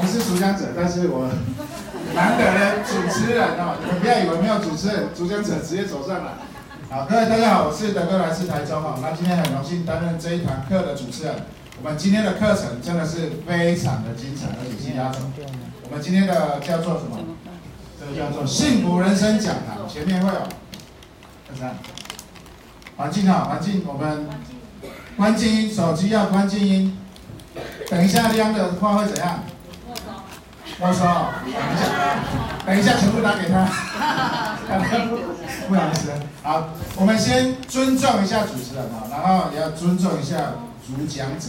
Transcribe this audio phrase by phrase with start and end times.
[0.00, 1.28] 不是主讲者，但是我
[2.14, 6.32] 难得的主持人哦，你们不要以为没有主持人，主讲者直接走上来。
[6.88, 8.98] 好，各位大家好，我是德哥，来自台中哈。
[9.02, 11.34] 那今天很荣幸担任这一堂课的主持人。
[11.82, 15.18] 我们今天的课程真的是非常的精彩，而且是压轴。
[15.90, 17.18] 我们今天的叫做什么？
[18.00, 19.86] 这个叫做幸福人生讲堂。
[19.86, 20.40] 前面会有，
[21.46, 21.76] 看看，
[22.96, 24.26] 环境好，环境我们
[25.16, 26.96] 关静音，手机要关静音。
[27.90, 29.40] 等一下亮的话会怎样？
[30.80, 31.04] 没收。
[31.44, 31.84] 等一下，
[32.66, 34.56] 等一下全部打给他。
[35.68, 36.10] 不好意思。
[36.42, 40.54] 好，我们先尊重一下主持人啊，然后也要尊重一下
[40.86, 41.48] 主讲者。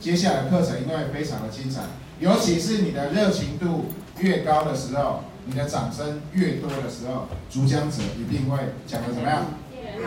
[0.00, 1.80] 接下来的课程因为非常的精彩，
[2.20, 9.44] 尤其是你的热情度越高的时候，你的掌声越多的时候，主讲者一定会讲的怎么样？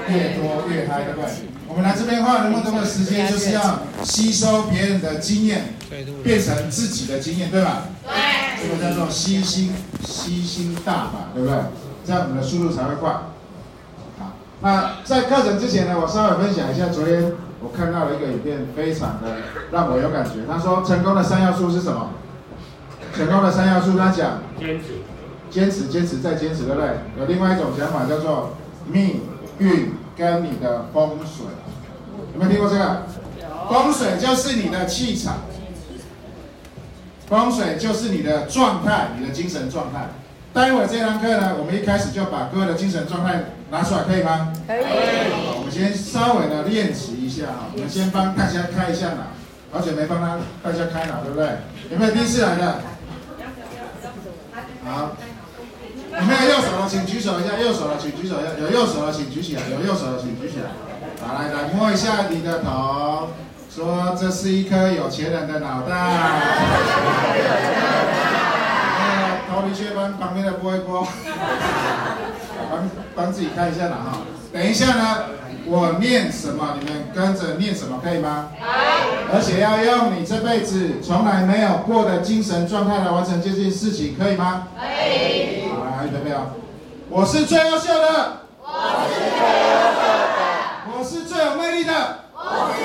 [0.07, 1.29] 越多越嗨，对不对？
[1.67, 5.73] 我们来这边花那么多的时间，就是要吸收别人的经验，
[6.23, 7.83] 变成自己的经验，对吧？
[8.07, 8.50] 对。
[8.61, 9.73] 这个叫做吸星
[10.05, 11.57] 吸星大法，对不对？
[12.05, 13.09] 这样我们的速度才会快。
[14.19, 19.37] 好，那在课程之前呢，我稍微分享一下，昨天我看到了一个影片，非常的
[19.71, 20.45] 让我有感觉。
[20.47, 22.11] 他说，成功的三要素是什么？
[23.15, 25.01] 成功的三要素，他讲坚持，
[25.49, 26.89] 坚持，坚持再坚持，对不对？
[27.19, 28.51] 有另外一种讲法叫做
[28.87, 29.21] 命。
[29.59, 31.45] 运跟你的风水，
[32.33, 33.03] 有没有听过这个？
[33.69, 35.35] 风水就是你的气场，
[37.31, 40.09] 风水就是你的状态，你的精神状态。
[40.53, 44.51] 待会这堂课呢，我们一开始就把各位的精神状态拿出来，可以吗？
[44.67, 44.83] 可以。
[44.83, 49.31] 好，我们先稍微的练习一下啊，我们先帮大家开一下脑，
[49.71, 51.47] 好久没帮他大家开脑，对不对？
[51.89, 52.81] 有没有第一次来的？
[54.83, 55.15] 好。
[56.11, 57.57] 有没有右手的，请举手一下。
[57.57, 58.49] 右手的，请举手一下。
[58.59, 59.61] 有右手的，请举起来。
[59.71, 60.67] 有右手的，请举起来。
[61.25, 63.29] 好，来来摸一下你的头，
[63.73, 65.95] 说这是一颗有钱人的脑袋。
[69.49, 71.07] 头皮屑帮旁边的拨一拨，
[72.69, 74.17] 帮帮自己看一下了哈。
[74.51, 75.23] 等一下呢，
[75.65, 78.49] 我念什么，你们跟着念什么，可以吗？
[79.33, 84.67] 而且要用你这辈子从来没有过的精神状态来完成这件事情，可以吗？
[84.77, 85.61] 可以。
[86.11, 86.37] 有没有？
[87.09, 88.41] 我是最优秀的。
[88.61, 90.01] 我是最优秀
[90.35, 90.43] 的。
[90.91, 91.93] 我是最有魅力的。
[92.33, 92.81] 我是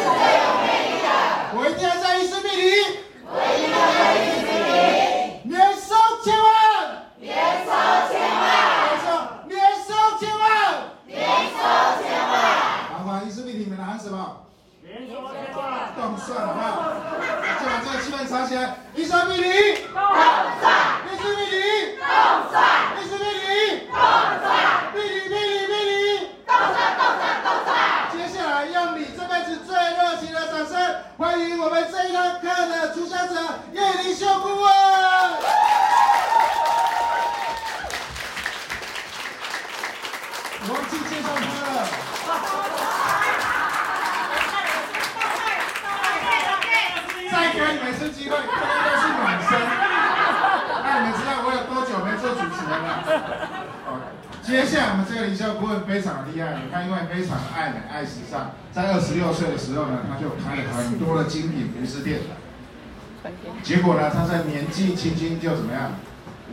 [16.27, 16.67] 算好不好？
[17.61, 19.77] 就把这个气氛藏起来，一三一零。
[19.93, 20.03] 动
[20.61, 20.75] 算。
[21.07, 21.41] 伊丝碧
[21.97, 22.03] 媞。
[22.03, 22.67] 动算。
[31.17, 33.35] 欢迎我们这一堂课的主讲者
[33.73, 34.65] 叶灵修顾问。
[40.61, 41.41] 我忘记介绍他
[41.73, 41.75] 了。
[47.33, 48.53] 再给你们一次机会，这个
[48.85, 49.51] 都是暖身。
[50.85, 52.89] 那你们知道我有多久没做主持人了？
[54.43, 62.21] 接下来我们这个灵修顾问非常的厉害，你看，因为非常爱美爱时尚，在二十六岁的时候呢，他就开了很多的精品服饰店。
[63.63, 65.93] 结果呢，他在年纪轻轻就怎么样？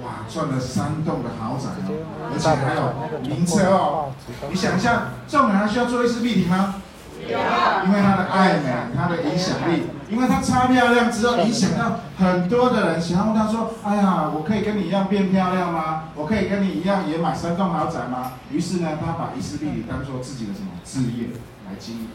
[0.01, 4.11] 哇，赚了三栋的豪宅哦，而且还有名车哦。
[4.49, 6.81] 你想一下，这种人还需要做伊丝碧媞吗？
[7.21, 16.09] 因为他的爱美，他的影响力，因为他超漂亮之后，影响到很多的人，想要问他说：“哎呀，我可以跟你一样变漂亮吗？
[16.15, 21.29] 我可以跟你一样也买三栋豪宅吗？”于是呢，他把伊势碧当做自己的什么事业
[21.67, 22.07] 来经营。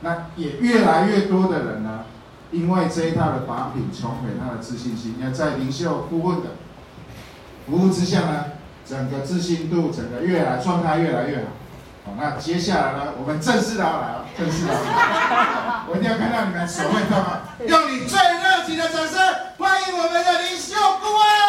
[0.00, 2.04] 那也越来越多的人呢，
[2.50, 5.16] 因为这一套的法品重回他的自信心。
[5.22, 6.50] 要在灵修顾问的
[7.66, 8.44] 服务之下呢，
[8.86, 11.44] 整个自信度，整个越来状态越来越好。
[12.04, 14.72] 好，那接下来呢，我们正式的要来了，正式的，
[15.88, 17.48] 我一定要看到你们手会动啊！
[17.66, 19.18] 用你最热情的掌声，
[19.56, 21.43] 欢迎我们的灵修顾问。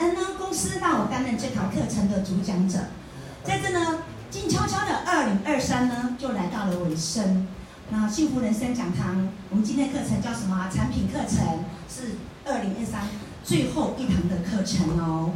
[0.00, 2.78] 恩呢，公司让我担任这堂课程的主讲者。
[3.44, 3.98] 在这呢，
[4.30, 7.46] 静悄悄的二零二三呢，就来到了尾声。
[7.90, 10.70] 那幸福人生讲堂，我们今天课程叫什么？
[10.74, 12.16] 产品课程是
[12.46, 13.02] 二零二三
[13.44, 15.32] 最后一堂的课程哦。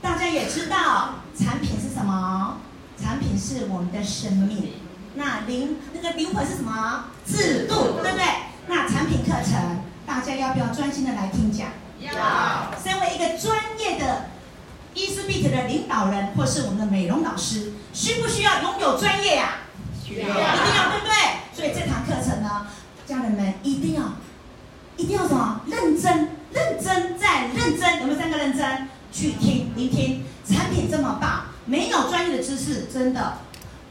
[0.00, 2.58] 大家也知道，产品是什么？
[2.96, 4.74] 产品是我们的生命。
[5.14, 7.06] 那灵那个灵魂是什么？
[7.26, 8.24] 制度，对不对？
[8.68, 11.68] 那产品课程，大家要不要专心的来听讲？
[11.98, 12.12] 要。
[12.82, 13.59] 身为一个专
[13.90, 14.26] 业的
[14.94, 19.58] E-SPIT 的领导人，或是我们的美容老师，需不需要拥有专业呀？
[20.04, 20.28] 需要。
[20.28, 21.14] 一定要，对不对？
[21.54, 22.66] 所以这堂课程呢，
[23.06, 24.02] 家人们一定要，
[24.96, 25.60] 一定要什么？
[25.66, 28.88] 认真，认真再认真，有没有三个认真？
[29.12, 30.24] 去听，聆听。
[30.46, 33.38] 产品这么棒，没有专业的知识，真的。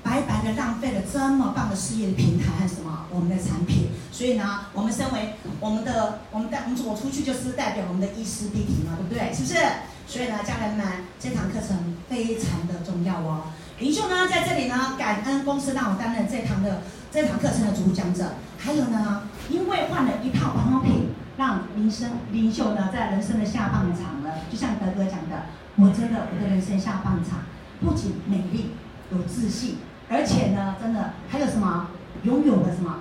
[0.01, 9.33] 白白的浪费了这么棒的事业的平台和什么我们的产品，所以呢，我们身为我们的我们的我们走出去就是代表我们的 E-SPIT 嘛，对不对？
[9.33, 9.55] 是不是？
[10.07, 10.85] 所以呢，家人们，
[11.17, 13.43] 这堂课程非常的重要哦。
[13.79, 18.33] 林秀呢，在这里呢，感恩公司让我担任这堂的这堂课程的主讲者。
[18.57, 24.43] 还有呢，因为换了一套保养品，让林生林秀呢，在人生的下半场了。
[24.51, 25.45] 就像德哥讲的，
[25.77, 27.43] 我真的我的人生下半场
[27.79, 28.71] 不仅美丽
[29.13, 29.77] 有自信。
[30.09, 31.87] 而且呢，真的还有什么？
[32.23, 32.99] 拥有了什么？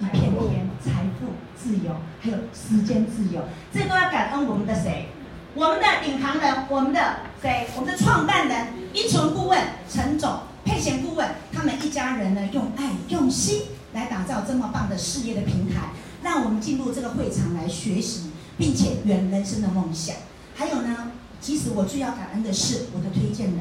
[0.00, 3.42] 一片天，财富自由，还有时间自由，
[3.72, 5.08] 这都要感恩我们的谁？
[5.54, 7.66] 我们的领航人，我们的谁？
[7.74, 9.58] 我们的创办人，依存顾问
[9.90, 13.62] 陈总，沛贤顾问，他们一家人呢，用爱用心
[13.92, 15.90] 来打造这么棒的事业的平台，
[16.22, 20.14] 让我们进入这个会场来学习，并且圆人生的梦想。
[20.54, 21.10] 还有呢，
[21.40, 23.58] 其实我最要感恩的是我的推荐人。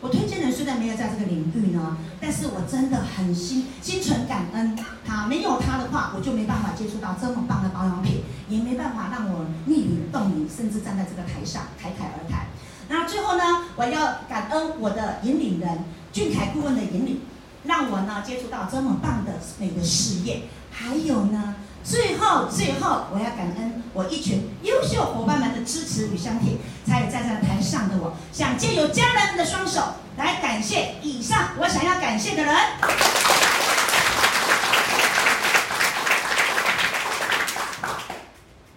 [0.00, 4.74] 我推荐人虽然没有在这个领域呢，但是我真的很心心存感恩。
[5.06, 12.46] 他没有他的话，我就没办法接触到这么棒的保养品，也没办法让我逆龄动龄，甚至站在这个台上侃侃而谈。
[12.88, 17.20] 那最后呢，我要感恩我的引领人俊凯顾问的引领，
[17.64, 20.44] 让我呢接触到这么棒的美的事业。
[20.72, 28.16] 还有呢，最后最后我要感恩我一群优秀伙伴们的支持与相挺，才有站在台上的我。
[28.32, 32.54] 想借由家人们的双手来感谢以上我想要感谢的人。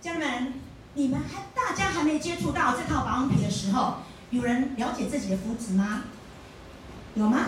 [0.02, 0.54] 家人们，
[0.94, 3.98] 你们还大家还没接触到这套保养品的时候，
[4.32, 6.04] 有人了解自己的肤质吗？
[7.16, 7.40] 有吗？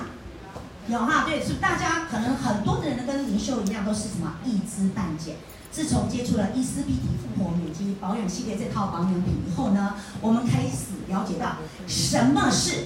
[0.87, 5.37] 有哈，对，是大家可能很多的人，跟林秀一样，都是什么一知半解。
[5.71, 12.85] 自从接触了 E-SPIT 复活美肌保养系列这套保养品以后呢，我们开始了解到什么是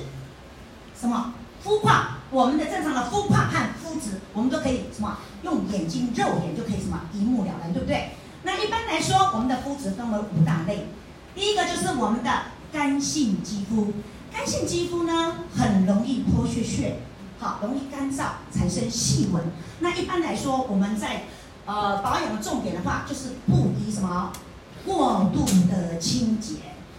[0.99, 8.11] 什么肤况，我们的正常的肤况和肤质，我们都可以什么用眼睛肉眼就可以什么一目了然，对不对？
[8.43, 10.87] 那一般来说，我们的肤质分为五大类，
[11.35, 12.31] 第一个就是我们的
[12.71, 13.93] 干性肌肤，
[14.33, 16.99] 干性肌肤呢很容易脱屑屑。
[17.39, 19.41] 好，容易干燥，产生细纹。
[19.79, 21.23] 那一般来说，我们在
[21.65, 24.33] 呃保养的重点的话，就是不宜什么
[24.85, 26.55] 过度的清洁，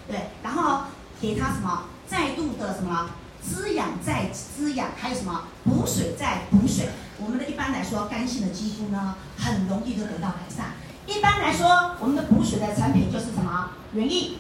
[0.09, 0.85] 对，然后
[1.21, 3.11] 给它什么再度的什么
[3.43, 6.89] 滋养再滋养，还有什么补水再补水。
[7.19, 10.73] 我们的一般来说，干性的肌肤呢，很容易就得到改善。
[11.07, 14.39] 一般来说，我们的补水的产品就是什么原液、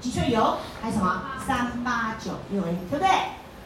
[0.00, 3.08] 脊萃油，还有什么三八九六 A，对不对？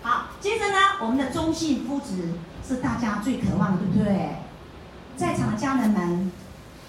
[0.09, 2.33] 好，接着呢，我们的中性肤质
[2.67, 4.37] 是大家最渴望的，对不对？
[5.19, 6.33] 在场的家人们，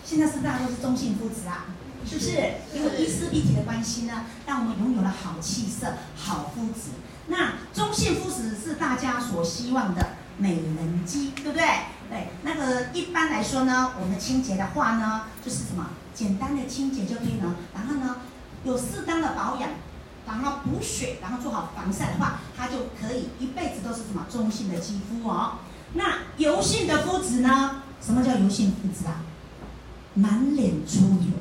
[0.05, 1.65] 现在是大家都是中性肤质啊，
[2.07, 2.31] 是不是？
[2.73, 6.91] 因为 E-SPIT 的关系呢，让我们拥有了好气色、好肤质。
[7.27, 11.67] 那中性肤质是大家所希望的美人肌，对不对？
[12.09, 15.89] 对，那个一般来说呢，我们的清洁的话呢，就是什么？
[16.13, 17.53] 简单的清洁就可以了。
[17.73, 18.15] 然后呢，
[18.63, 19.71] 有适当的保养。
[20.29, 25.53] 然后补水，然后做好防晒的话，它就可以一辈子都是什么中性的肌肤哦。
[25.93, 27.81] 那油性的肤质呢？
[27.99, 29.25] 什么叫油性肤质啊？
[30.13, 31.33] 满脸出油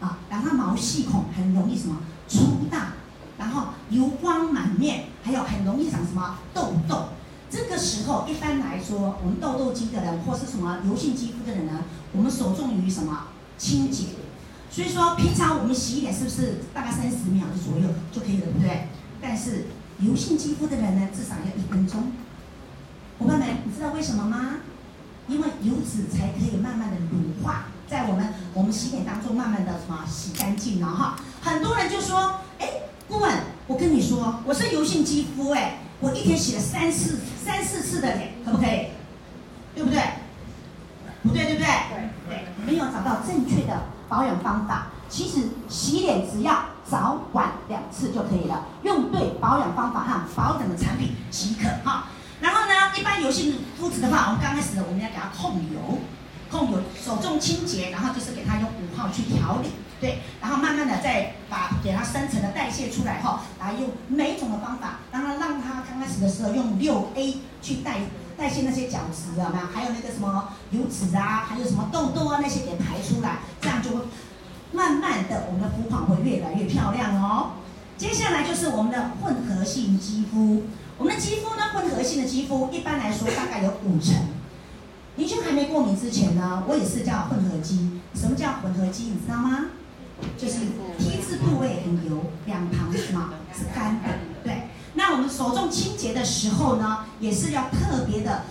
[0.00, 2.94] 啊，然后毛细孔很容易什么粗大，
[3.36, 7.08] 然后油光满面，还有很容易长什么痘痘。
[7.50, 14.06] 这个时候一般来说，我们痘痘肌的人或是什么油性肌肤的人呢，我们首重于什么清洁。
[14.72, 18.88] 所以说，平常我们洗脸是不是大概三十秒左右就可以了，对不对？
[19.20, 19.66] 但是
[20.00, 22.10] 油性肌肤的人呢，至少要一分钟。
[23.18, 24.56] 伙伴们，你知道为什么吗？
[25.28, 31.20] 因为油脂才可以慢慢的乳化，在我们我们洗脸当中慢慢的什么洗干净了哈。
[31.42, 32.66] 很多人就说，哎，
[33.06, 33.30] 顾问，
[33.66, 38.88] 我跟你说，我是油性肌肤哎，我一天洗了三四、三四次的脸，可不可以？
[39.74, 40.02] 对不对？
[41.22, 41.68] 不对，对不对？
[42.26, 44.88] 对，没有找到正确的保养方法。
[45.08, 52.08] 其实洗脸只要早晚两次就可以了，用对保养方法和保养的产品即可哈。
[52.40, 55.98] 然后呢，一般油性肤质的话，我们刚开始我们要给它控油，
[56.50, 59.68] 控油手重清洁，然后就是给它用五号去调理，
[60.00, 67.98] 对，然后慢慢的再把给它深层的代谢出来后，然后用每一种的方法，让它让它刚开始的时候用六 A 去代
[68.42, 69.66] 代谢那些角质啊，有没有？
[69.72, 74.02] 还有那个什么油脂啊，还有什么痘痘啊那些给排出来，这样就会
[74.72, 77.52] 慢慢的我们的肤况会越来越漂亮哦。
[77.96, 80.64] 接下来就是我们的混合性肌肤。
[80.98, 84.16] 我们的肌肤呢，混合性的肌肤一般来说大概有五成。
[85.14, 88.00] 您就还没过敏之前呢，我也是叫混合肌。
[88.12, 89.04] 什么叫混合肌？
[89.04, 89.66] 你知道吗？
[90.36, 90.58] 就是
[90.98, 93.30] T 字部位很油，两旁是什么？
[93.54, 94.08] 是干的。
[94.94, 98.42] 那我们手重清洁的时候呢，也是要特别的。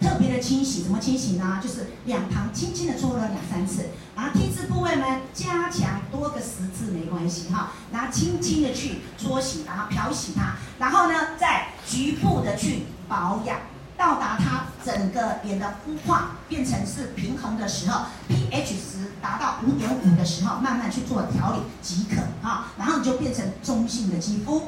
[0.00, 1.58] 特别的清洗，怎么清洗呢？
[1.62, 13.56] 就是两旁轻轻的搓了两三次，然后 T 字部位呢，加强多个十次没关系哈，然后轻轻的去搓洗，然后漂洗它，然后呢再局部的去保养，
[13.96, 24.64] 到达它整个脸的肤况变成是平衡的时候，pH 值达到五点五的时候，慢慢去做调理即可啊，然后你就变成中性的肌肤。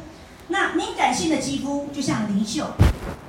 [0.48, 2.66] 那敏感性的肌肤，就像林秀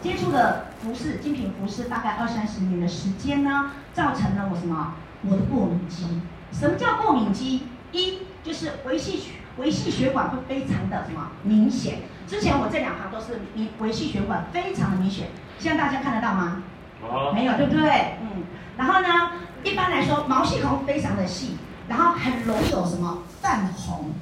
[0.01, 4.93] 接触的服饰，精品服饰大概二三十年的时间呢，造成了我什么？
[5.24, 6.21] 我的过敏肌。
[6.51, 7.63] 什么叫过敏肌？
[7.91, 9.24] 一就是维系
[9.57, 12.00] 维系血管会非常的什么明显。
[12.27, 16.62] 之前我这两行都是维维系血管非常的明显，现在大家看得到吗？
[17.01, 17.31] 哦。
[17.33, 18.17] 没有，对不对？
[18.21, 18.43] 嗯。
[18.77, 19.31] 然后呢，
[19.63, 21.57] 一般来说毛细孔非常的细，
[21.88, 24.13] 然后很容易有什么泛红，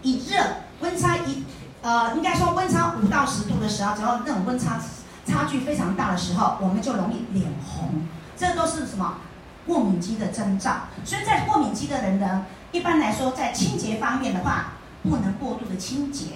[0.00, 0.42] 一热
[0.80, 1.44] 温差一。
[1.80, 4.80] 呃，应该说温差五到十度的时候，只要那种温差
[5.24, 8.06] 差距非常大的时候，我们就容易脸红，
[8.36, 9.18] 这都是什么
[9.66, 10.88] 过敏肌的征兆。
[11.04, 16.26] 所以在过敏肌的人呢，一般来说在清洁方面的话，不能过度的清洁。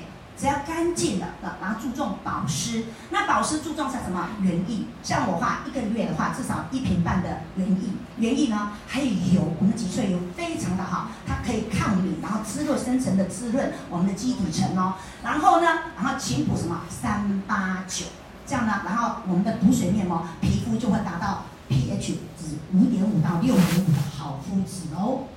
[0.43, 1.27] 只要干净的，
[1.61, 2.87] 然后注重保湿。
[3.11, 4.31] 那保湿注重是什么？
[4.41, 4.87] 原液。
[5.01, 7.91] 像我话，一个月的话，至少一瓶半的原液。
[8.17, 14.95] 原液呢，还有油，我们脊髓油非常的好，它可以抗敏，然后滋润深层的滋润我们的基底层哦。
[15.23, 16.81] 然后呢，然后勤补什么？
[16.91, 18.07] 三八九，
[18.45, 25.29] 这样呢，然后我们的补水面膜，皮肤就会达到 pH 值五点五到六点五的好肤质哦。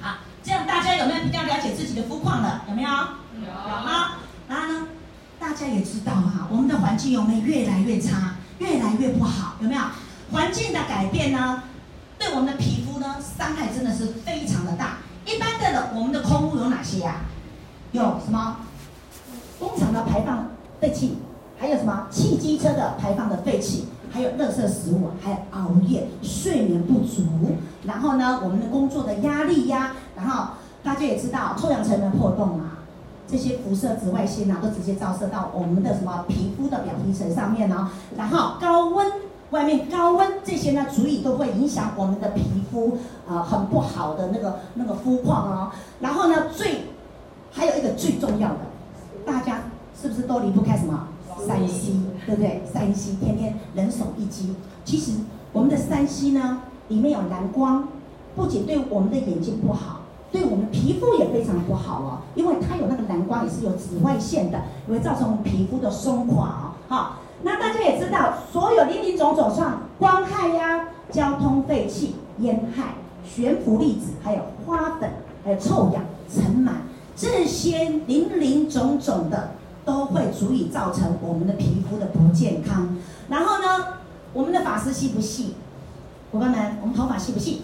[0.00, 2.64] 好，这样大家有没有比较了解自己的肤况了？
[2.68, 2.90] 有没有？
[3.44, 4.86] 有啊，然后呢，
[5.38, 9.56] 大家也知道哈，我们的环境有没有越来越差，越来越不好？
[9.60, 9.80] 有没有？
[10.32, 11.62] 环境的改变呢，
[12.18, 14.98] 对我们的皮肤呢，伤害真的是非常的大。
[15.26, 17.16] 一般的呢我们的空污有哪些呀？
[17.92, 18.56] 有什么？
[19.58, 20.48] 工厂的排放
[20.80, 21.18] 废气，
[21.58, 22.06] 还有什么？
[22.10, 27.24] 汽机车的排放的废气，还有垃圾食物，还有熬夜、睡眠不足，
[27.84, 32.75] 然后呢，我们的工作的压力呀，然后大家也知道，臭氧层的破洞啊。
[33.28, 37.90] 这些辐射紫外线呐，都直接照射到我们的什么皮肤的表皮层上面呢？
[38.16, 39.06] 然后高温，
[39.50, 45.70] 外面高温这些呢，足以都会影响我们的皮肤，呃，很不好的那个那个肤况哦。
[46.00, 46.84] 然后呢，最
[47.50, 48.58] 还有一个最重要的，
[49.24, 49.62] 大家
[50.00, 51.08] 是不是都离不开什么？
[51.46, 51.92] 三 C，
[52.24, 52.62] 对不对？
[52.72, 54.54] 三 C 天天人手一机。
[54.84, 55.12] 其实
[55.52, 57.88] 我们的三 C 呢，里面有蓝光，
[58.34, 60.00] 不仅对我们的眼睛不好。
[60.32, 66.64] 对我们皮肤也非常不好哦，因为它有那个蓝光，也是有紫外线的，也会造成我们皮肤的松垮哦。
[66.88, 75.10] 好，那大家也知道，所有林林总总上光害呀、交通废气、烟害、悬浮粒子，还有花粉、
[75.44, 76.72] 还有臭氧、尘螨，
[77.16, 79.52] 这些林林总总的，
[79.84, 82.96] 都会足以造成我们的皮肤的不健康。
[83.28, 83.84] 然后呢，
[84.32, 85.54] 我们的发丝细不细？
[86.32, 87.62] 伙伴们，我们头发细不细？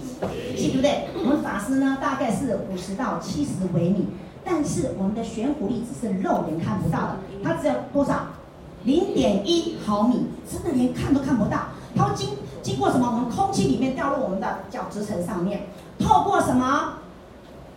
[0.57, 1.09] 细，对不对？
[1.19, 4.07] 我们发丝呢，大概是五十到七十微米，
[4.45, 8.27] 但是我们的悬浮粒子是肉眼看不到的，它只有多少？
[8.85, 11.59] 零点一毫米，真的连看都看不到。
[11.95, 12.31] 它会经
[12.63, 13.07] 经过什么？
[13.13, 15.67] 我们空气里面掉入我们的角质层上面，
[15.99, 16.95] 透过什么？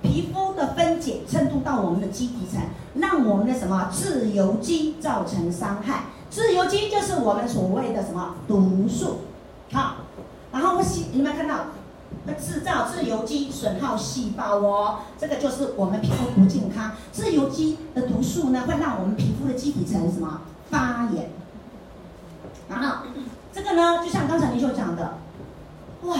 [0.02, 2.62] 皮肤的分解渗透到我们的基底层，
[2.96, 6.06] 让我们的什么自由基造成伤害。
[6.30, 9.22] 自由基就是我们所谓的什么毒素，
[9.72, 9.96] 好。
[10.56, 11.66] 然后我们细，你们看到
[12.26, 16.94] 会制造自由基，损耗细胞哦，这个就是我们皮肤不健康。
[17.12, 21.30] 自由基的毒素呢，会让我们皮肤的基底层什么发炎。
[22.70, 23.00] 然后
[23.54, 25.18] 这个呢，就像刚才您所讲的，
[26.04, 26.16] 哇，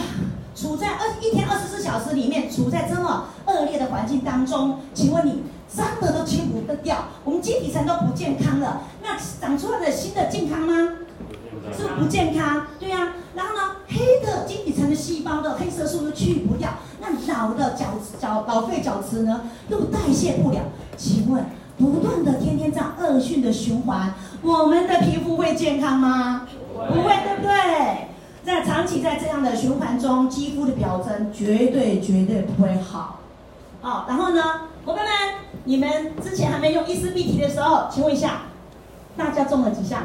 [0.54, 10.74] 处在二一天二十四小时里面，处在这么恶劣的环境当中，请问你脏的都去不得掉，我们基底层都不健康了，那长出来的新的健康吗？
[11.72, 16.70] 是不，健康，对呀、然后呢，黑的基底层的细胞的黑色素又去不掉，
[17.00, 17.86] 那老的角
[18.20, 20.58] 角老废角质呢又代谢不了。
[20.96, 21.44] 请问，
[21.78, 26.46] 不断的天天这样恶性的循环，我们的皮肤会健康吗？
[26.74, 28.08] 不会，对不对？
[28.44, 33.20] 在长期在这样的循环中，肌肤的表征绝对绝对不会好。
[33.82, 34.42] 好，然后呢，
[34.84, 35.14] 伙伴们，
[35.64, 38.42] 你们之前还没用伊丝碧媞的时候，请问一下，
[39.16, 40.02] 大家中了几项？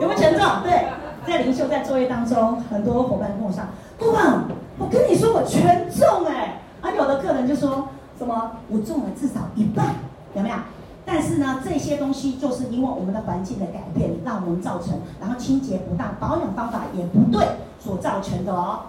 [0.00, 0.46] 有没有全中？
[0.62, 0.88] 对，
[1.26, 3.62] 在灵修在作业当中，很多伙伴跟我说
[3.98, 4.42] ：“顾问，
[4.78, 7.88] 我跟你说我全中哎！”啊，有的客人就说
[8.18, 9.94] 什么：“我中了至少一半，
[10.34, 10.56] 有没有？”
[11.04, 17.46] 但是呢，这些东西就是因为我们的环境的改变，让我们造成，然后清洁不当、保养方法也不对
[17.80, 18.80] 所造成的哦。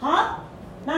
[0.00, 0.40] 好，
[0.86, 0.94] 那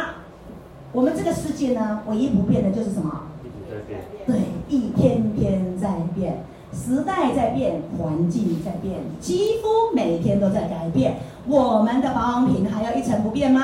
[0.92, 3.22] 我们这个世界呢，唯一不变的就是什么？
[3.42, 4.00] 一直在变。
[4.24, 6.44] 对，一天天在变，
[6.78, 11.16] 时代在变，环境在变，肌肤每天都在改变。
[11.46, 13.60] 我们的保养品还要一成不变吗？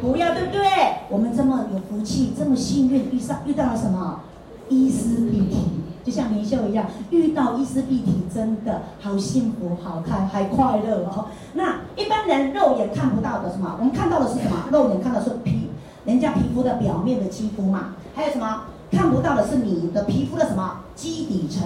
[0.00, 0.62] 不要，对不对？
[1.10, 4.20] 我们这么有福气，这么幸运，遇上遇到了什么？
[4.68, 5.56] 伊丝碧媞。
[6.04, 11.26] 就像明秀一样，遇到伊丝碧媞真的好幸福、好开、还快乐哦。
[11.54, 13.76] 那一般人肉眼看不到的什么？
[13.78, 14.64] 我们看到的是什么？
[14.72, 15.68] 肉眼看到是皮，
[16.04, 17.94] 人家皮肤的表面的肌肤嘛。
[18.14, 18.62] 还有什么？
[18.90, 20.80] 看不到的是你的皮肤的什么？
[20.96, 21.62] 基底层。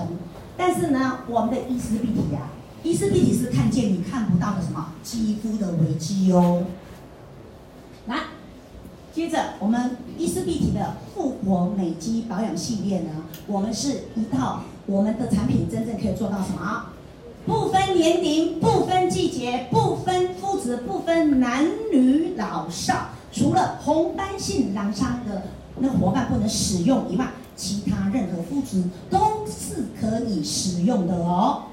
[0.56, 2.48] 但是呢，我们的伊丝碧媞呀，
[2.82, 4.92] 伊丝碧媞是看见你看不到的什么？
[5.02, 6.64] 肌肤的危机哦。
[8.06, 8.18] 来。
[9.12, 13.10] 接着，我们伊丝碧媞的复活美肌保养系列呢，
[13.46, 16.86] 我们是一套我们的产品真正可以做到什么？
[17.46, 25.44] 不分年龄，不分季节，不分肤质，不分男女老少，除了红斑性狼疮的
[25.78, 31.64] 那伙伴不能使用以外，其他任何肤质都是可以使用的哦。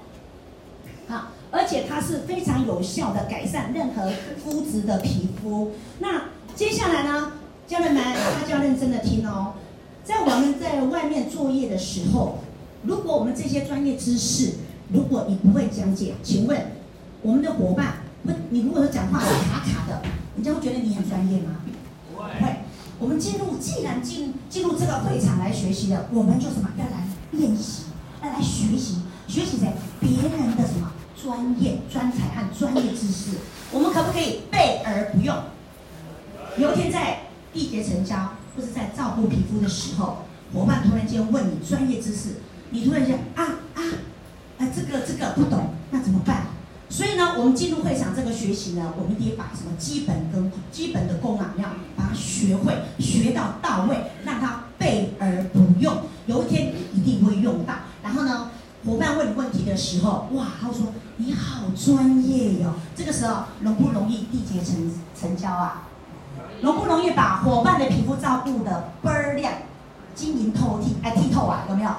[1.07, 4.09] 好，而且它是非常有效的改善任何
[4.43, 5.74] 肤质的皮肤。
[6.00, 7.33] 那接下来呢，
[7.67, 9.53] 家人们，大家要认真的听哦。
[10.05, 12.39] 在我们在外面作业的时候，
[12.83, 14.53] 如果我们这些专业知识，
[14.93, 16.59] 如果你不会讲解，请问
[17.22, 20.01] 我们的伙伴，不，你如果说讲话卡卡的，
[20.35, 21.57] 人家会觉得你很专业吗？
[22.13, 22.29] 不会。
[23.03, 26.70] 我们进入，既然进进入这个会场来学习的，我们就什么？
[26.77, 27.87] 要来练习，
[28.24, 29.74] 要来学习，学习谁？
[30.00, 33.31] 别人的什么专业、专才和专业知识，
[33.74, 35.35] 我们可不可以备而不用？
[36.57, 40.20] 有一天在缔结成交，或是在照顾皮肤的时候，
[40.53, 42.37] 伙伴突然间问你专业知识，
[42.70, 43.44] 你突然间啊
[43.75, 43.83] 啊，
[44.59, 46.48] 啊这个这个不懂，那怎么办？
[46.94, 51.64] 所以呢，我们进入会场这个学习呢，我们得把什么基本跟基本的功啊，要
[51.96, 55.92] 把它学会，学到到位，让它备而不用。
[56.27, 57.74] 有一天一定会用到。
[58.03, 58.51] 然后呢，
[58.86, 65.88] 伙伴问你问题的时候，哇，他说你好专业哟、这个时候容不容易缔结成成交啊？
[66.62, 69.51] 容不容易把伙伴的皮肤照顾得倍儿亮、
[70.14, 70.90] 晶莹透剔？
[71.01, 71.90] 哎，剔透啊，有没有？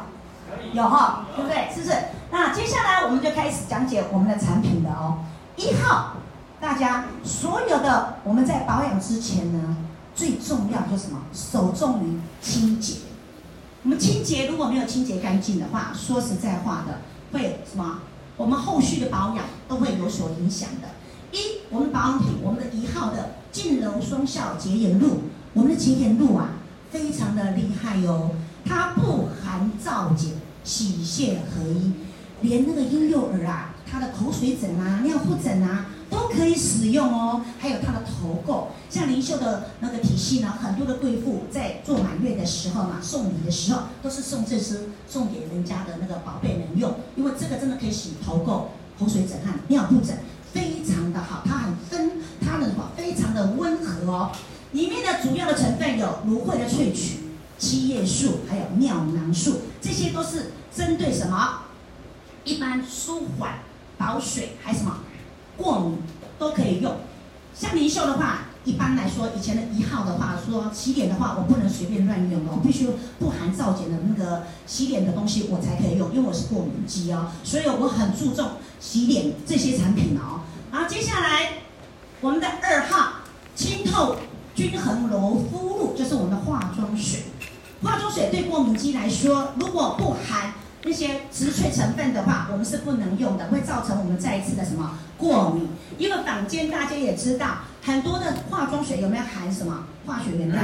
[0.72, 1.68] 有哈，对不对？
[1.74, 1.96] 是不是？
[2.30, 5.18] 那接下来我们就开始讲解我们的产品了哦。
[5.56, 6.14] 一号，
[6.60, 9.76] 大家所有的我们在保养之前呢，
[10.14, 11.20] 最重要就是什么？
[11.32, 12.96] 首重于清洁。
[13.82, 17.00] 我们清洁如果没有清洁干净的话，说实在话的，
[17.32, 17.98] 会什么？
[18.36, 20.88] 我们后续的保养都会有所影响的。
[21.30, 23.30] 一，我们保养品，我们的一号的。
[23.54, 26.54] 净柔双效洁颜露，我们的洁颜露啊，
[26.90, 28.30] 非常的厉害哟、哦。
[28.64, 30.32] 它不含皂碱，
[30.64, 31.92] 洗卸合一，
[32.40, 37.42] 连那个婴幼儿啊，他的口水疹啊、尿布疹啊，都可以使用哦。
[37.60, 50.16] 还有它的头垢，像灵秀的那个体系呢，很多的贵妇在做满月的时候嘛，送礼的时候，都是送这支送给人家的那个宝贝们用，因为这个真的可以洗头垢、口水疹和尿布疹。
[50.52, 54.30] 非常的好，它很分，它的什么非常的温和哦。
[54.70, 57.23] 里面的主要的成分有芦荟的萃取、
[57.58, 61.60] 七叶素，还有尿囊素，这些都是针对什么？
[62.44, 63.60] 一般舒缓、
[63.96, 64.98] 保水，还什么
[65.56, 65.98] 过敏
[66.38, 66.96] 都可以用。
[67.54, 72.88] 像灵秀的话，一般来说，以前的一号的话说洗脸的话，我不能随便乱用哦，必须
[73.18, 80.40] 不含皂碱的那个洗脸的东西我才可以用，因为我是过敏肌哦，所以我很注重洗脸这些产品哦。
[80.70, 81.60] 好，接下来
[82.20, 83.20] 我们的二号
[83.54, 84.16] 清透
[84.54, 87.22] 均衡柔肤露就是我们的化妆水。
[87.84, 95.68] 化妆水对过敏肌来说，如果不含那些植萃成分的话，我们是不能用的，会造成我们再一次的什么过敏？
[95.98, 100.60] 因为坊间大家也知道，很多的化妆水有没有含什么化学原料？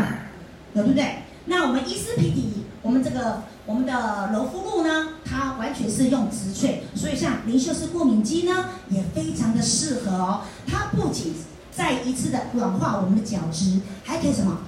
[0.72, 1.18] 对不对？
[1.44, 10.42] 那我们伊丝碧媞我们这个我们的柔肤露呢，它完全是用植萃，所以像林秀氏过敏肌呢，也非常的适合哦。
[10.66, 11.34] 它不仅
[11.70, 14.58] 再一次的软化我们的角质，还可以什么？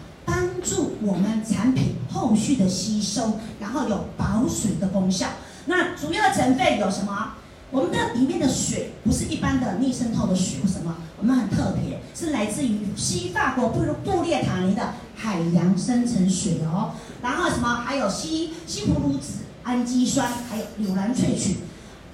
[0.63, 5.27] 助我们产品后续的吸收，然后有保水的功效。
[5.67, 7.35] 那主要的成分有什么？
[7.71, 10.95] 我们的里面的水不是一般的逆渗透的水，什么？
[11.19, 16.93] 我们很特别，是来自于西法国布布列塔尼的海洋深层水哦。
[17.23, 17.77] 然后什么？
[17.77, 21.59] 还有西西葫芦籽氨基酸，还有柳兰萃取，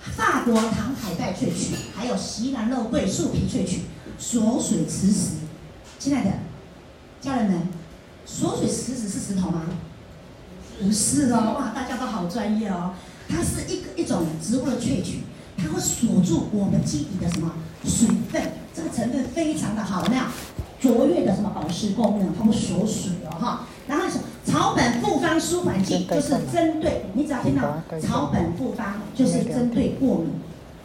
[0.00, 3.80] 法国糖海带萃取，还有西兰肉桂树皮萃取，
[4.16, 5.30] 锁水磁石。
[5.98, 6.30] 亲爱的
[7.20, 7.62] 家人们，
[8.28, 9.62] 锁水石子是石头吗？
[10.80, 12.92] 不是哦，哇，大家都好专业哦。
[13.28, 15.22] 它是一个一种植物的萃取。
[15.56, 17.50] 它会锁住我们基底的什么
[17.84, 18.40] 水分？
[18.72, 20.26] 这个成分非常的好，那样
[20.78, 23.66] 卓越的什么保湿功能，它会锁水哦哈。
[23.88, 30.28] 然后什么草本复方舒缓剂，就是针对你只要听到草本复方，就是针对过敏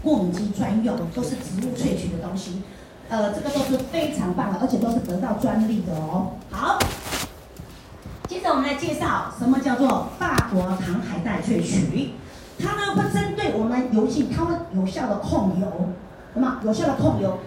[0.01, 2.63] 过敏肌专用，都是植物萃取的东西。
[3.09, 6.31] 呃，这个都是非常棒的，而且都是得到专利的哦。
[6.49, 6.87] 好，接
[8.43, 12.11] 着我们来介绍什么叫做法国糖海带萃取。
[12.59, 15.67] 它呢会针对我们油性，它会有效的控油，
[16.33, 17.39] 那么有效的控油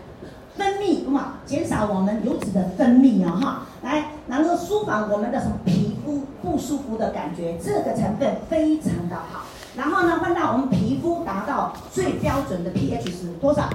[0.57, 9.45] 分泌，那么减少我们油脂的分泌啊哈，来能够舒缓我们的什么皮肤不舒服的感觉，这个成分非常的好。
[9.77, 13.69] 然后呢，会让我们皮肤达到最标准的 pH 值多少？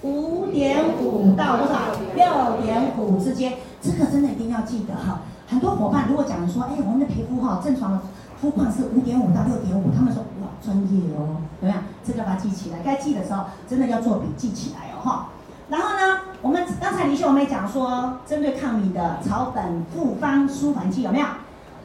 [0.00, 1.74] 五点五到多少？
[2.16, 5.20] 六点五之间，这个真的一定要记得哈。
[5.52, 8.00] 很多伙伴如果讲说，哎，我们的皮肤哈正常的。
[8.40, 11.84] 肤况是五点五到六点五，他们说哇专业哦，怎么样？
[12.04, 15.28] 这个把它记起来，该记的时候真的要做笔记起来哦哈。
[15.68, 21.26] 然后呢，我们刚才李秀我们也讲说，针对抗敏的草本复方舒缓剂有没有？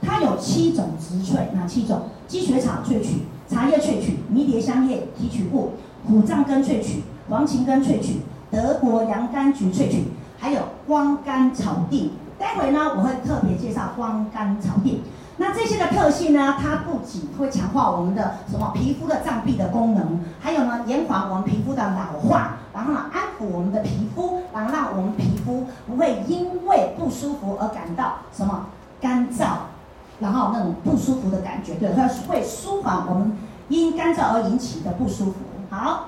[0.01, 2.07] 它有七种植萃，哪七种？
[2.27, 5.73] 积雪草萃取、茶叶萃取、迷迭香叶提取物、
[6.07, 10.05] 虎杖根萃取、黄芩根萃取、德国洋甘菊萃取，
[10.37, 12.11] 还有光甘草定。
[12.39, 15.01] 待会呢，我会特别介绍光甘草定。
[15.39, 28.67] 那这些的特性呢，它不仅会强化我们的什么皮肤的脏壁的功能，还有呢，延缓我们皮肤的老化，然后呢，安抚我们的皮肤，然后让我们皮肤不会因为不舒服而感到什么
[28.99, 29.45] 干燥，
[30.19, 33.37] 然后那种不舒服的感觉，对，它会舒缓我们
[33.69, 35.33] 因干燥而引起的不舒服。
[35.69, 36.05] 好，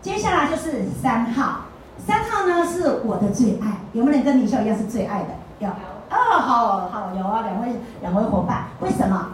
[0.00, 1.66] 接下来就是三号，
[1.98, 5.28] 三号呢是我的最爱，有没有人跟林秀一样是最爱的？
[5.58, 5.68] 有。
[5.68, 7.68] 哦，好好有啊，两位
[8.00, 9.28] 两位伙伴，为什么？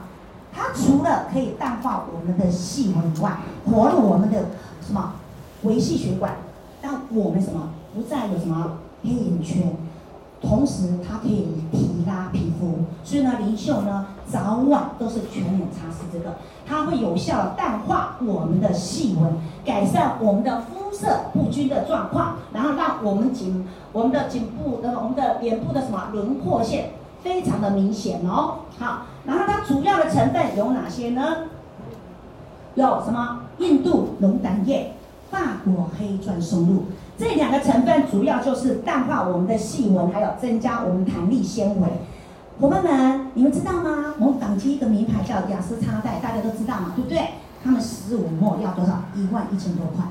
[0.52, 4.46] 它除了可以淡化我们的细纹以外，活络我们的
[4.84, 5.12] 什么
[5.62, 6.32] 维系血管，
[6.80, 9.76] 让我们什么不再有什么黑眼圈，
[10.40, 26.90] 同时它可以提拉皮肤，所以呢，林秀呢早晚都是全脸擦拭这个，它会有效淡化我们的细纹，改善我们的肤肤色不均的状况，然后让我们颈我们的颈部的我们的脸部的什么轮廓线
[27.22, 28.62] 非常的明显哦。
[28.76, 31.22] 好，然后它主要的成分有哪些呢？
[32.74, 33.42] 有什么？
[33.58, 34.94] 印度龙胆叶、
[35.30, 36.84] 法国黑钻松露，
[37.16, 41.88] 这两个成分主要就是淡化我们的细纹，还有增加我们弹力纤维。
[42.60, 44.14] 伙伴们，你们知道吗？
[44.18, 47.28] 我们纺织一个名牌叫雅诗擦带，大家都知道嘛，对不对？
[47.62, 49.04] 他们十五墨要多少？
[49.14, 50.04] 一万一千多块。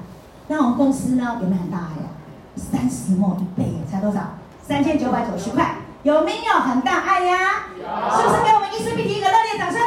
[0.51, 2.09] 那我们公司呢，有没有很大爱呀？
[2.55, 4.19] 三十墨一倍，才多少？
[4.63, 7.37] 三千九百九十块，有没有很大爱呀？
[7.77, 9.79] 是不是给我们伊丝碧提一个热烈掌声？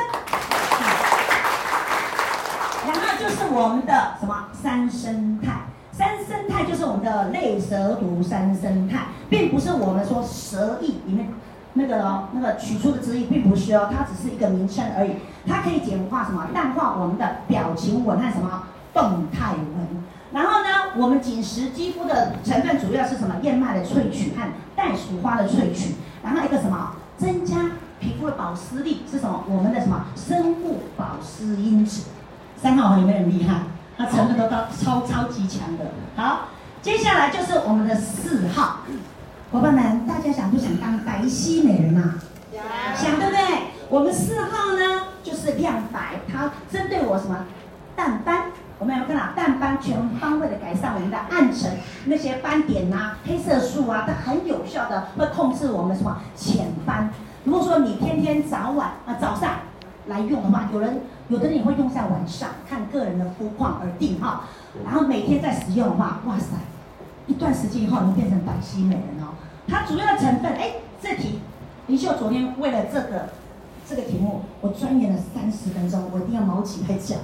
[2.87, 11.29] 然后就是我们的什么三生态，三生态就是我们的类蛇毒三生态，并不是我们说蛇意里面
[11.73, 15.17] 那个哦，那个取出的汁液，并不是哦，它只是一个名称而已。
[15.45, 16.47] 它可以简化什么？
[16.55, 18.63] 淡化我们的表情纹和什么
[18.95, 20.05] 动态纹。
[20.33, 23.37] 然后呢，我们紧实肌肤的成分主要是什么？
[23.43, 25.97] 燕麦的萃取和袋鼠花的萃取。
[26.23, 26.97] 然后一个什么？
[27.19, 29.45] 增加皮肤的保湿力是什么？
[29.49, 30.07] 我们的什么？
[30.17, 32.05] 生物保湿因子。
[32.57, 33.63] 三号有没有很厉害？
[33.99, 35.85] 它成分都到超超级强的。
[36.17, 36.49] 好，
[36.81, 38.79] 接下来就是我们的四号。
[39.51, 42.15] 伙伴们，大家想不想当白皙美人啊？
[42.97, 43.41] 想对不对？
[43.91, 47.45] 我们四号呢，就是亮白，它针对我什么？
[47.95, 48.45] 淡斑。
[48.83, 51.71] 我们有看到淡斑全方位的改善我们的暗沉
[52.07, 57.09] 那些斑点呐、啊、黑色素啊，它很有效的会控制我们什么浅斑。
[57.45, 59.61] 如果说你天天早晚啊早上
[60.09, 64.47] 来用的话，有人有的人也会用在晚上，看个人的肤况而定哈。
[64.85, 66.47] 然后每天在使用的话，哇塞，
[67.29, 69.35] 一段时间以后能变成白皙美人哦。
[69.69, 71.39] 它主要的成分，哎，这题
[71.87, 73.29] 林秀昨天为了这个
[73.89, 77.21] 这个题目，我钻研了三十分钟，我一定要毛起来讲。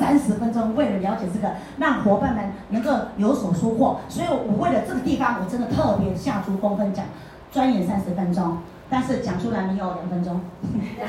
[0.00, 7.04] 三十分钟，为了了解这个，让伙伴们能够有所收获，所以我为了这个地方，我真的特别下足功夫讲，
[7.52, 8.56] 钻研三十分钟，
[8.88, 10.40] 但是讲出来没有两分钟。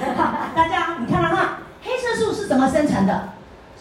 [0.54, 3.30] 大家，你看了哈，黑色素是怎么生成的？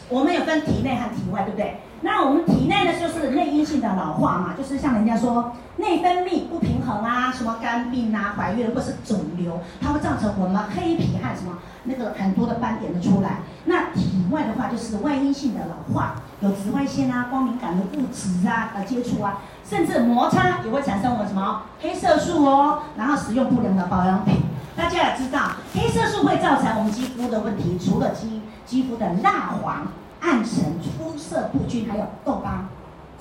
[0.09, 1.81] 我们有分体内和体外，对不对？
[2.03, 13.41] 那我们体内呢，就是内因性的老化嘛，就是像人家说内分泌不平衡啊，什么肝病啊、怀孕或是肿瘤，它会造成我们黑皮和什么那个很多的斑点的出来。
[13.67, 22.83] 那体外的话，就是外因性的老化，有紫外线啊、光敏感的物质啊的接触啊，甚至摩擦也会产生我们什么黑色素哦。
[22.97, 24.37] 然后使用不良的保养品，
[24.75, 29.87] 大家也知道，黑色素会造成我们肌肤的问题，除了肌肌肤的蜡黄。
[30.21, 32.69] 暗沉、肤色不均，还有痘疤，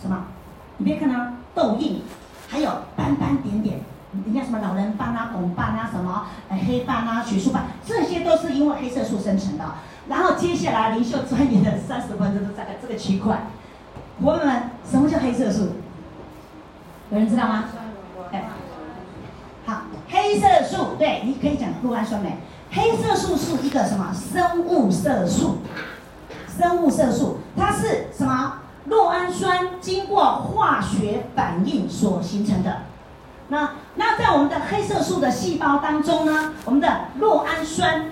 [0.02, 0.26] 什么？
[0.78, 1.16] 你别看到
[1.54, 2.02] 痘印，
[2.48, 3.80] 还有斑斑点点，
[4.26, 9.66] 你看什么老人斑啊、红斑啊、什么呃黑斑啊、血素斑，这些都是因为黑色素生成的。
[10.08, 13.48] 然后接下来，林秀钻研的三十分钟都在这个区块。
[14.22, 15.70] 伙伴们，什么叫黑色素？
[17.12, 17.66] 有人知道吗？
[18.32, 18.44] 哎，
[19.66, 22.38] 好，黑色素，对，你可以讲酪氨酸酶。
[22.72, 25.58] 黑色素是一个什么生物色素？
[26.60, 28.56] 生物色素，它是什么？
[28.90, 32.78] 酪氨酸经过化学反应所形成的。
[33.48, 36.88] 那那在我们的黑色素的细胞当中呢，我们的
[37.22, 38.06] 酪氨酸，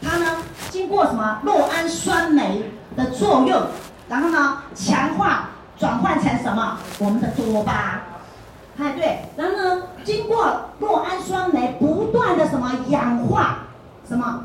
[0.00, 0.36] 它呢
[0.70, 1.40] 经过什么？
[1.44, 3.62] 酪氨酸酶的作用，
[4.08, 6.78] 然后呢强化转换成什么？
[6.98, 8.02] 我们的多巴。
[8.78, 10.46] 哎对，然后呢经过
[10.80, 13.58] 酪氨酸酶不断的什么氧化，
[14.08, 14.44] 什么？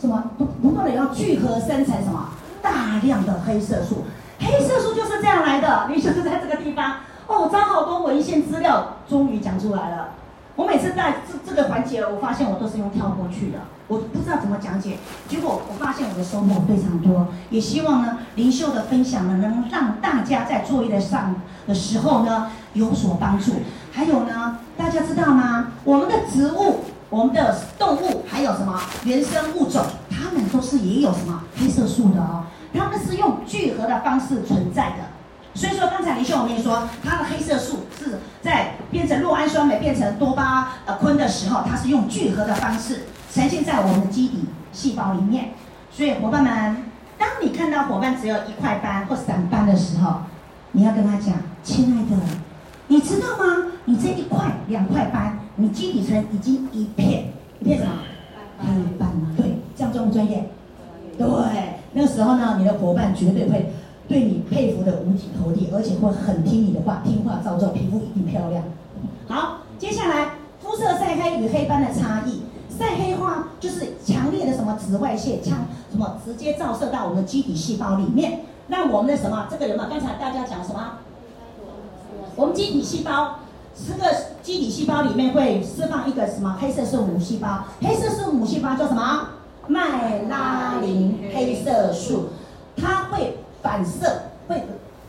[0.00, 2.30] 什么不不断的要聚合生成什么
[2.62, 4.04] 大量的黑色素，
[4.38, 5.88] 黑色素就是这样来的。
[5.88, 10.08] 你就是在这个地方哦，找好多文献资料，终于讲出来了。
[10.54, 14.98] 我每次在这这个环节，我发现我都是用跳过去的，我不知道怎么讲解。
[15.28, 21.34] 结果我发现我的收获非常多，也希望呢灵修的分享呢，能让大家在作业的上
[21.66, 23.52] 的时候呢有所帮助。
[23.92, 25.72] 还有呢，大家知道吗？
[25.84, 26.80] 我们的植物。
[27.08, 35.04] 我们的动物还有什么原生物种，它们都是也有什么黑色素的哦，它们是用聚合的方式存在的。
[35.54, 45.50] 所以说，刚才林秀我跟你说，它的黑色素是在变成酪氨酸酶变成多巴呃醌的时候，它是用聚合的方式呈现在我们的基底细胞里面。
[45.90, 46.84] 所以伙伴们，
[47.16, 50.22] 当你看到伙伴只有一块斑或散斑的时候，
[50.72, 52.20] 你要跟他讲，亲爱的，
[52.88, 53.72] 你知道吗？
[53.86, 55.38] 你这一块两块斑。
[55.58, 57.28] 你基底层已经一片
[57.60, 57.92] 一片什么
[58.58, 58.66] 黑
[58.98, 59.34] 斑了？
[59.36, 60.50] 对，这样专不专业？
[61.16, 61.26] 对，
[61.92, 63.72] 那个时候呢，你的伙伴绝对会
[64.06, 68.62] 对你佩服的五体投地，而且会很听你的话，听话照做，皮肤一定漂亮。
[69.28, 72.42] 好，接下来肤色晒黑与黑斑的差异，
[72.78, 79.88] 晒黑化就是强烈的什么紫外线，强什么直接照射到我们的基底细胞里面，让我们的什么这个有没有？
[79.88, 80.98] 刚才大家讲什么？
[82.36, 83.36] 我们基底细胞。
[83.76, 84.10] 这个
[84.42, 87.64] 基底细胞里面会释放一个什么黑色素母细胞？
[87.80, 89.28] 黑色素母细胞叫什么？
[89.68, 92.30] 麦拉林黑色素，
[92.76, 94.64] 它会反射，会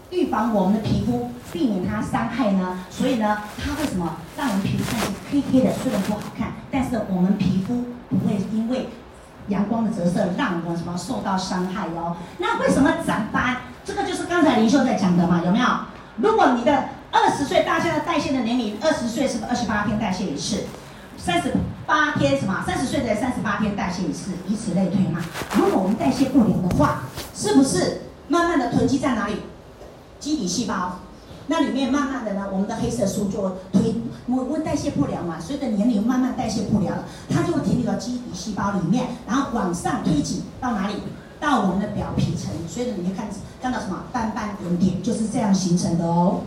[0.10, 2.80] 预防我们的皮肤，避免它伤害呢。
[2.90, 4.18] 所以呢，它会什么？
[4.36, 8.90] 让我们皮肤看起来黑黑的，虽然不好看，但是我们皮肤不会因为
[9.50, 12.18] 阳光的折射让我们什么受到伤害哦。
[12.40, 13.58] 那为什么长斑？
[13.86, 15.66] 这个就是刚才林秀在讲的嘛，有没有？
[16.18, 16.86] 如果你的
[17.18, 20.66] 二十岁，大家的代谢的年龄，二十岁是不是二十八天代谢一次？
[21.18, 21.52] 三十
[21.88, 22.64] 八天什么？
[22.66, 25.20] 三十岁的三十八天代谢一次，以此类推嘛。
[25.58, 29.42] 如果我们代谢不良的话，是不是慢慢的囤积在哪里？
[30.20, 31.00] 基底细胞，
[31.48, 33.96] 那里面慢慢的呢，我们的黑色素就推，
[34.28, 40.94] 我我代谢不良嘛，随着年龄慢慢代谢不良了，它就会停留到基底细胞里面，然后往上推挤到哪里？
[41.40, 43.28] 到我们的表皮层，所以呢你就看
[43.62, 46.42] 看到什么斑斑点点，就是这样形成的哦。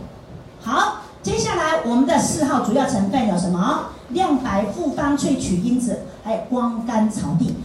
[0.63, 3.85] 好，接下来我们的四号主要成分有什么？
[4.09, 7.55] 亮白复方萃取因子，还有光甘草地。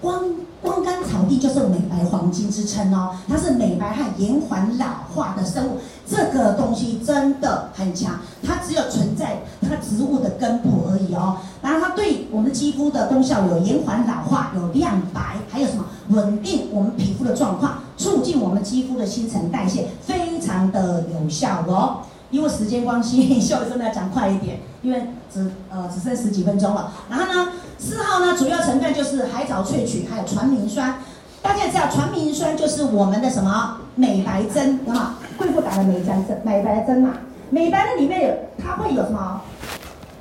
[0.00, 0.22] 光
[0.62, 5.78] 光甘草地就是美白黄金之称哦，它是美白和延缓老化的生物。
[6.06, 11.38] 这个东西真的很强，它只有存在它植物的根部而已哦。
[11.60, 15.84] 然后它对我们肌肤的功效有延缓老化，有亮白，还有什么？
[16.10, 22.02] 稳定我们皮肤的状况，促进我们肌肤的新陈代谢，非常的有效哦。
[22.34, 25.00] 因为时间关系，秀真的要讲快一点，因为
[25.32, 26.92] 只呃只剩十几分钟了。
[27.08, 30.96] 然后呢，四号呢主要成分就是海藻萃取，还有传明酸。
[31.40, 35.14] 大家也知道传明酸就是我们的什么美白针，啊？
[35.36, 37.10] 贵妇打的美白针，美白针嘛。
[37.50, 39.40] 美白的里面有它会有什么？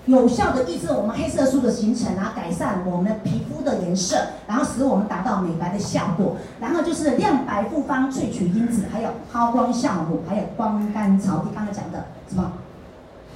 [0.06, 6.36] 有效的抑制我们黑色素的形成然后，改善我们的皮肤的颜色，然后使我们达到美白的效果。
[6.60, 11.52] 然后就是亮白复方萃取因子，还有抛光酵母，还有光甘草地。
[11.56, 12.52] 刚才讲的什么？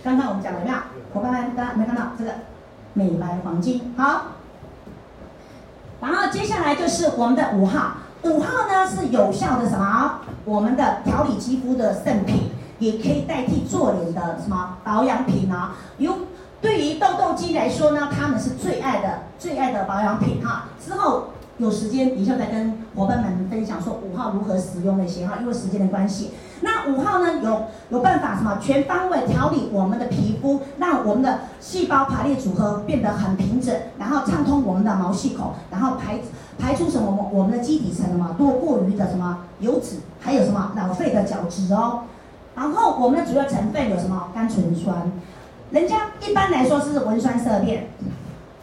[0.03, 0.77] 刚刚我们讲了有没有？
[1.13, 2.32] 伙伴们，大家有没有看到这个
[2.93, 3.93] 美白黄金？
[3.95, 4.23] 好。
[6.01, 10.19] 然后接下来就是我们的五号，五号呢是有效的什么？
[10.43, 15.77] 我们的调理肌肤的圣品，也可以代替做脸的什么保养品啊？
[15.97, 16.26] 有。
[16.61, 20.69] 对于痘痘肌来说呢，他们是最爱的、最爱的保养品哈。
[20.83, 21.25] 之后
[21.57, 26.31] 有时间，以后再跟伙伴们分享说五号如何使用那些哈，因为时间的关系。
[26.61, 36.19] 那五号呢，有有办法什么全方位调理我们的皮肤，让我们的细胞排列组合变得很平整，然后畅通我们的毛细孔，然后排
[36.57, 42.05] 排出什么我们的基底层的嘛多过于的什么油脂，还有什么老废的角质哦。
[42.55, 44.29] 然后我们的主要成分有什么？
[44.33, 45.11] 甘醇酸。
[45.69, 47.88] 人家一般来说是文酸色变，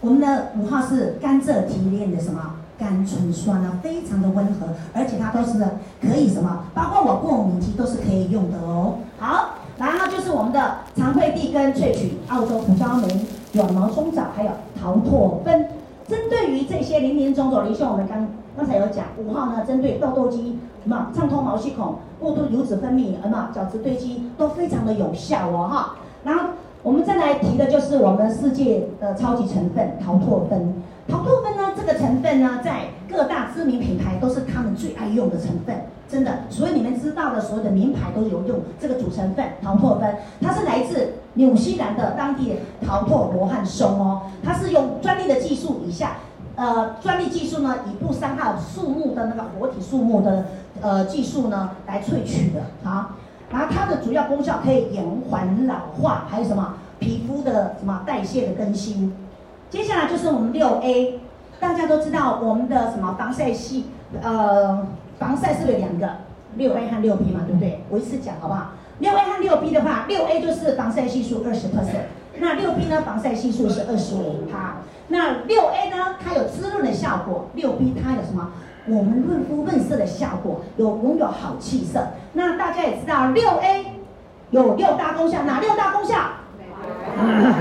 [0.01, 5.59] 我们的五号是甘蔗提炼的什么甘醇酸啊，非常的温和，而且它都是
[6.01, 9.01] 可以什么，包括我过敏期都是可以用的哦。
[9.19, 15.69] 好，然后就是我们的长穗地根萃取、澳洲胡椒莓、软毛松藻，还有桃唾酚。
[16.09, 25.97] 针对于这些林林总总，你像我们刚刚才有讲，五号呢，针对痘痘肌什么畅通毛细孔、过度油脂分泌、什么角质堆积都非常的有效哦哈。
[26.25, 26.41] 然后。
[26.85, 30.75] 我们再来提的就是我们世界的超级成分桃拓酚。
[31.09, 35.75] 桃拓酚呢，这个成分呢，在各大知名品牌都是他们最爱用的成分，
[36.07, 36.41] 真的。
[36.51, 46.19] 所以你们知道的所有的名牌都有用这个主成分桃拓酚，它是来自纽西兰的当地的桃拓罗汉松哦，它是用专利的技术以下，
[46.55, 50.45] 呃，专利技术呢，以不伤害树木的那个活体树木的
[50.83, 53.13] 呃技术呢来萃取的，好。
[53.51, 59.15] 然后它的主要功效可以延缓老化，还有什么皮肤的什么代谢的更新。
[59.71, 61.21] 接下来就是我们六 A，
[61.61, 63.87] 大家都知道我们的什么防晒系，
[64.23, 64.87] 呃，
[65.19, 66.09] 防晒是不是有两个？
[66.57, 67.85] 六 A 和六 B 嘛，对不对？
[67.89, 68.73] 我一次讲好不好？
[69.01, 72.07] 六 A 和六 B 的话，六 A 就是防晒系数二十 percent，
[72.39, 74.77] 那六 B 呢，防晒系数是二十五趴。
[75.09, 78.53] 那六 A 呢，它有滋润的效果，六 B 它有什么？
[78.87, 82.07] 我们润肤润色的效果，有拥有好气色。
[82.35, 83.87] 那大家也知道，六 A
[84.51, 86.17] 有六大功效，哪六大功效？
[87.19, 87.53] 嗯、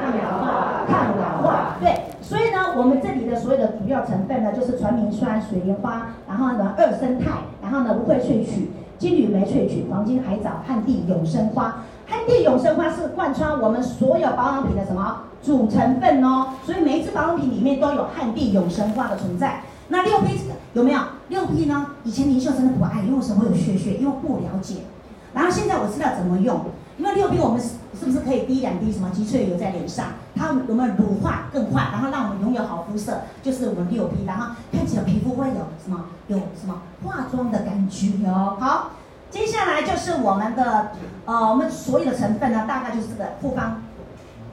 [0.00, 1.76] 抗老化、抗老化。
[1.80, 7.30] 对，所以呢，我们这里的所有的主要成分呢，就是传明酸、水莲花，然后呢，二生态，
[7.62, 11.84] 然后呢，芦荟萃取、金缕梅萃取、黄金海藻、旱地永生花。
[12.08, 15.24] 旱地永生花是贯穿我们所有保养品的什么？
[15.42, 19.62] 主成分哦，所以每一支保养品里面都有旱地永生花的存在。
[19.88, 20.40] 那六 P
[20.72, 21.00] 有没有？
[21.28, 21.86] 六 P 呢？
[22.04, 23.94] 以前林秀真的不爱，因为什么有血血？
[23.98, 24.76] 因为不了解。
[25.34, 26.60] 然后现在我知道怎么用，
[26.96, 30.06] 因为六 P 我们是是不是可以滴两滴什么肌萃油在脸上？
[30.34, 31.88] 它有没有乳化更快？
[31.92, 36.04] 然后让我们拥有好肤色，就是我们六 P，然后看起来皮肤会有什么？
[36.28, 38.56] 有什么化妆的感觉哦？
[38.60, 38.90] 好，
[39.30, 40.92] 接下来就是我们的
[41.26, 43.82] 呃，我们所有的成分呢，大概就是这个复方。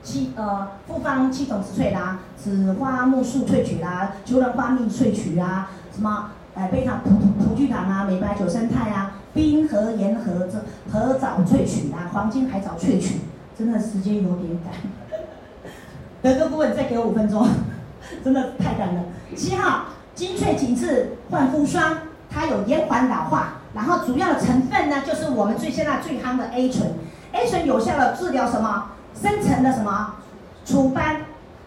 [0.03, 13.21] 七呃复方七种植萃啦，紫花苜蓿萃取啦，秋兰花蜜萃取啊，什么呃贝塔葡葡聚糖啊，美白九胜肽啊，冰河盐和这褐藻萃取啊，黄金海藻萃取，
[13.57, 14.73] 真的时间有点赶。
[16.21, 17.47] 德哥顾问再给我五分钟，
[18.23, 19.01] 真的太赶了。
[19.35, 21.97] 七号精粹紧致焕肤霜，
[22.29, 26.93] 它有延缓老化，然后主要的成分呢就是我们最现在最夯的 A 醇
[27.33, 28.91] ，A 醇有效的治疗什么？
[29.21, 30.15] 深层的什么？
[30.65, 31.21] 除斑，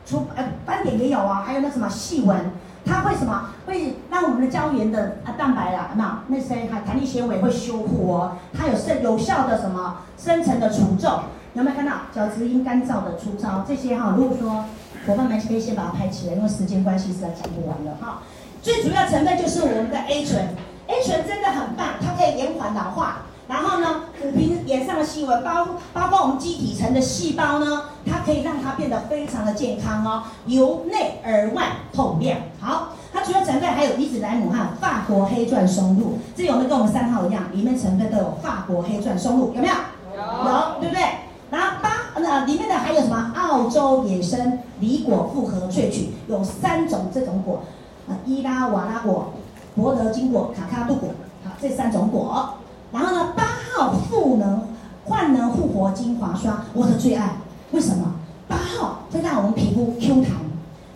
[0.05, 2.51] 除呃斑点也有啊，还有那什么细纹，
[2.85, 3.51] 它会什么？
[3.67, 9.99] 会让我们的胶原的啊蛋白啊，那那些还弹力纤维会修活，它有深有效的什么？
[10.17, 11.21] 深层的除皱，
[11.53, 11.93] 有没有看到？
[12.15, 14.15] 角质因干燥的粗糙这些哈？
[14.17, 14.65] 如果说
[15.07, 18.23] 伙伴们可以先把它拍起来，因为时间关系实在讲不完了哈。
[18.63, 20.49] 最主要成分就是我们的 A 醇。
[20.89, 23.23] ，A 醇真的很棒，它可以延缓老化。
[23.47, 32.39] 然后呢，抚平脸上的细纹，包包括我们基底层的细胞呢，它可以让它变得非常的健康哦，由内而外透亮。
[32.61, 37.45] 好，它除了成分还有伊子莱姆和法国黑钻松露，这有没有跟我们三号一样？
[37.53, 39.75] 里面成分都有法国黑钻松露，有没有？
[40.15, 41.03] 有，有，对不对？
[41.51, 43.33] 然后八那里面的还有什么？
[43.35, 47.63] 澳洲野生梨果复合萃取，有三种这种果，
[48.09, 49.33] 呃，伊拉瓦拉果、
[49.79, 51.11] 博德金果、卡卡杜果，
[51.45, 52.55] 好，这三种果。
[52.91, 54.67] 然后呢，八号赋能
[55.05, 57.37] 焕能复活精华霜，我的最爱。
[57.71, 58.17] 为什么？
[58.49, 60.33] 八号会让我们皮肤 Q 弹，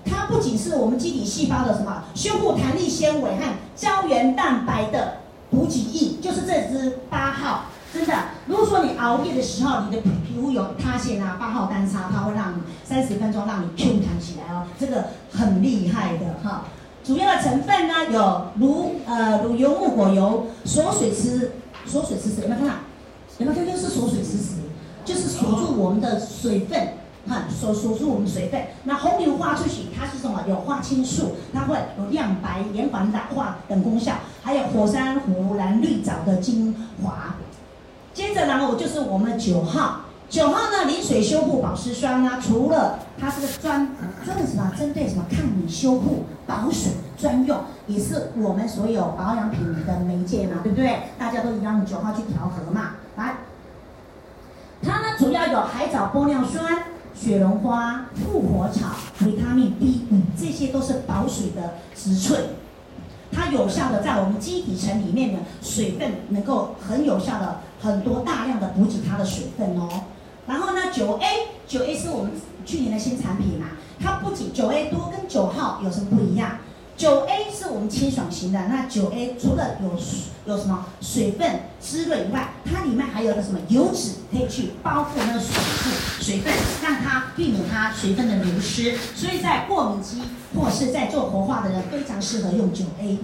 [0.05, 3.43] 它不仅是我们基底细胞的什么修复弹力纤维和
[3.77, 5.19] 胶原蛋白的
[5.51, 8.15] 补给液，就是这支八号真的，
[8.47, 10.11] 如果说你熬夜的时候，你的皮
[10.41, 16.65] 肤有塌陷啊，八号单擦，它会让你三十分钟让你 Q 弹起来哦，这个很厉害的哈。
[17.05, 21.53] 主要的成分呢有乳呃乳油、木果油、锁水磁、
[21.85, 22.75] 锁水磁石，有没有看到？
[23.39, 23.73] 有没有看到？
[23.73, 24.61] 是锁水磁石，
[25.05, 26.95] 就是锁住我们的水分。
[27.29, 28.61] 哈，锁锁住我们水分。
[28.83, 30.43] 那红牛花萃取它是什么？
[30.49, 34.15] 有花青素，它会有亮白、延缓老化等功效。
[34.43, 37.37] 还有火山湖蓝绿藻的精华。
[38.13, 40.01] 接着呢，我就是我们九号。
[40.29, 43.89] 九号呢，临水修护保湿霜呢，除了它是个专
[44.25, 51.01] 专门什么，针对什么抗敏修护保水专用，也是我们所有保养品的媒介嘛，对不对？
[51.19, 52.97] 大家都一样用，九号去调和嘛。
[53.17, 53.37] 来，
[54.83, 56.85] 它呢主要有海藻玻尿酸。
[57.15, 58.89] 雪绒花、复活草、
[59.21, 62.37] 维他命 B 五，这些都是保水的植萃，
[63.31, 69.89] 它有效的在我们基底层里面的水分能够很有效的很多大量的补给它的水分哦。
[70.47, 72.33] 然后呢，九 A 九 A 是我们
[72.65, 73.67] 去年的新产品嘛，
[74.01, 76.59] 它不仅九 A 多跟九号有什么不一样？
[76.97, 79.99] 九 A 是我们清爽型的，那九 A 除了有
[80.45, 86.53] 有什么水分滋润以外，它里面还有个什么油脂可以去包覆那个水分水分，
[86.83, 88.97] 让它避免它水分的流失。
[89.17, 90.23] 所以在过敏肌
[90.55, 93.19] 或是在做活化的人非常适合用九 A。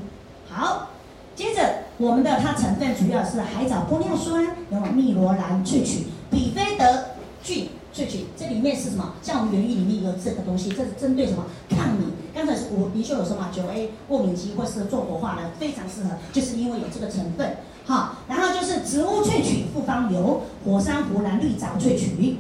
[0.51, 0.89] 好，
[1.37, 7.11] 接着我们的它成分主要是海藻玻尿酸，有蜜罗兰萃取，比菲德
[7.43, 7.69] 菌。
[7.99, 9.15] 萃取这里面是什么？
[9.21, 11.47] 像我们原液里面有这个东西，这是针对什么？
[11.69, 12.13] 抗敏。
[12.33, 17.57] 刚才是我的确有说嘛，九 A 过敏肌或是做活化的非常适合，就是因为有这个成分。
[17.85, 22.37] 好，然后就是植物萃取复方油，火山湖蓝绿藻萃取，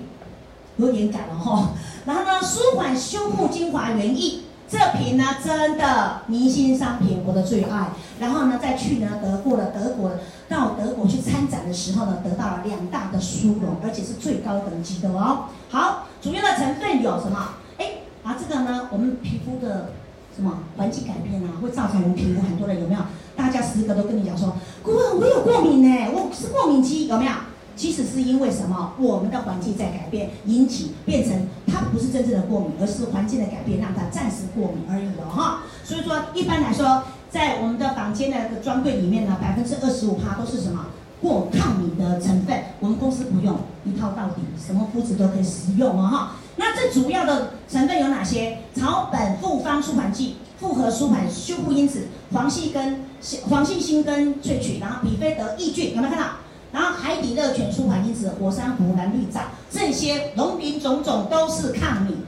[0.77, 1.71] 有点赶了哈。
[2.07, 4.41] 然后呢，舒缓修护精华原液。
[4.69, 7.89] 这瓶呢，真的明星商品，我的最爱。
[8.21, 10.11] 然后呢，在去年得过了德国，
[10.49, 15.47] 到德国去参展的时候呢，得到了两大的殊荣，而且是最高等级的哦。
[15.71, 17.55] 好，主要的成分有什么？
[17.79, 17.87] 哎，
[18.23, 19.93] 啊，这个呢，我们皮肤的
[20.37, 23.01] 什么环境改变啊，会造成我们皮肤很多人有没有？
[23.35, 27.31] 大家十个都跟你讲说，顾问，我有过敏呢，我是过敏肌，有没有？
[27.79, 28.93] 其实是因为什么？
[28.99, 35.63] 我们的环境在改变，引起变成它不是真正的过敏，而是环境的改变让它暂时过敏而已哦哈。
[35.85, 40.87] 所以说，一般来说，在我们的房间的专柜里面呢，百分之二十五趴都是什么
[41.23, 42.61] 过抗敏的成分。
[42.81, 46.33] 我们公司不用一套到底，什么肤质都可以使用哦哈。
[46.57, 48.59] 那这主要的成分有哪些？
[48.75, 53.05] 草本复方舒缓剂、复合舒缓修护因子、黄细根、
[53.49, 56.27] 黄细心根萃取，然后比菲德抑菌，有没有看到？
[56.73, 59.41] 然后海底热泉舒缓因子、火山湖蓝绿藻，
[59.71, 62.19] 这些龙林种种都是抗敏，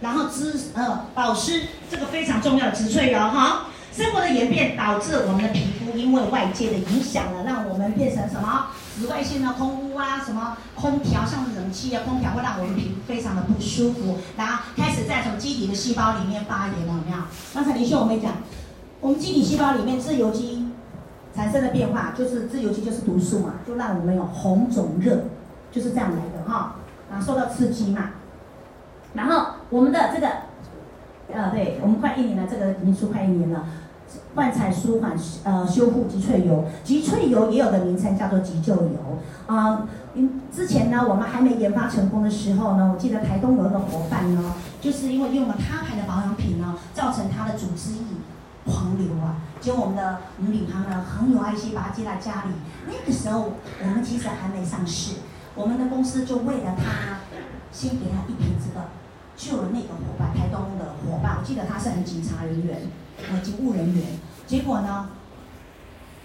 [0.00, 3.66] 然后滋呃保湿，这个非常重要的植萃哦哈。
[3.90, 17.16] 生活的演变导致我们的皮肤因为外界的影响了，让我们变成什么紫外线的空污啊，什么空调像冷气啊，空调会让我们皮肤非常的不舒服，然后开始在从基底的细胞里面发炎了，有没有？
[17.54, 18.34] 刚才林秀我们讲，
[19.00, 20.67] 我们基底细胞里面自由基因。
[21.38, 25.20] 产生的变化就是自由基就是毒素嘛，就让我们有红肿热，
[25.70, 26.74] 就是这样来的哈。
[27.08, 28.10] 啊，受到刺激嘛。
[29.14, 30.28] 然后我们的这个，
[31.32, 33.66] 呃，对，我们快一年了，这个已经出快一年了。
[34.34, 35.12] 焕彩舒缓
[35.44, 39.86] 呃修护极萃油，极萃油也有的名称叫做急救油啊。
[40.16, 48.00] 因、之前呢，我们还没研发成功的时候呢，我记得台东有一个伙伴呢，就是因为用了他牌的保养品呢，造成他的组织液
[48.68, 49.40] 狂流啊。
[49.60, 52.50] 结果我们的我们领航呢很有爱心，把他接在家里。
[52.86, 55.16] 那个时候我们其实还没上市，
[55.54, 57.18] 我们的公司就为了他，
[57.72, 58.86] 先给他一瓶这个，
[59.36, 61.38] 救了那个伙伴，台东的伙伴。
[61.40, 62.82] 我记得他是很警察人员，
[63.30, 64.18] 呃，警务人员。
[64.46, 65.10] 结果呢，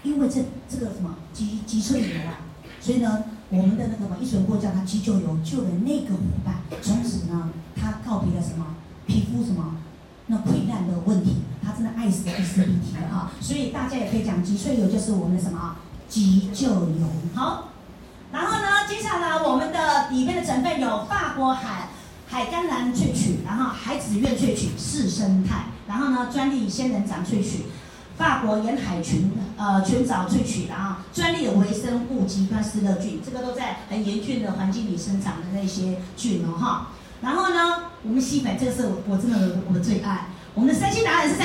[0.04, 2.38] 因为这这个什么急急萃油啊，
[2.80, 6.54] 所以呢，我们的那个什么一水过叫他急救油，救了那个伙伴。
[6.80, 8.76] 从此呢，他告别了什么
[9.06, 9.76] 皮肤什么
[10.26, 11.36] 那溃烂的问题。
[11.64, 15.76] 他真的爱死爱死 B T 了哈，所以大家也可以讲，急萃油就是我们的什么
[16.08, 17.06] 急救油。
[17.34, 17.68] 好，
[18.30, 21.88] 然后呢，接下来我们的里面的成分有法国海
[22.28, 27.64] 海甘蓝萃取，然后海紫苑萃取，四生态，然后呢，专利仙人掌萃取，
[28.18, 36.88] 法国沿海群呃群藻萃取，然后专利的微生物极端斯乐菌，这个都在很严峻的环境里生长的那些菌哦哈。
[37.22, 40.26] 然后呢，我们吸粉，这个是我我真的我的最爱。
[40.52, 41.44] 我们的三星达人是谁？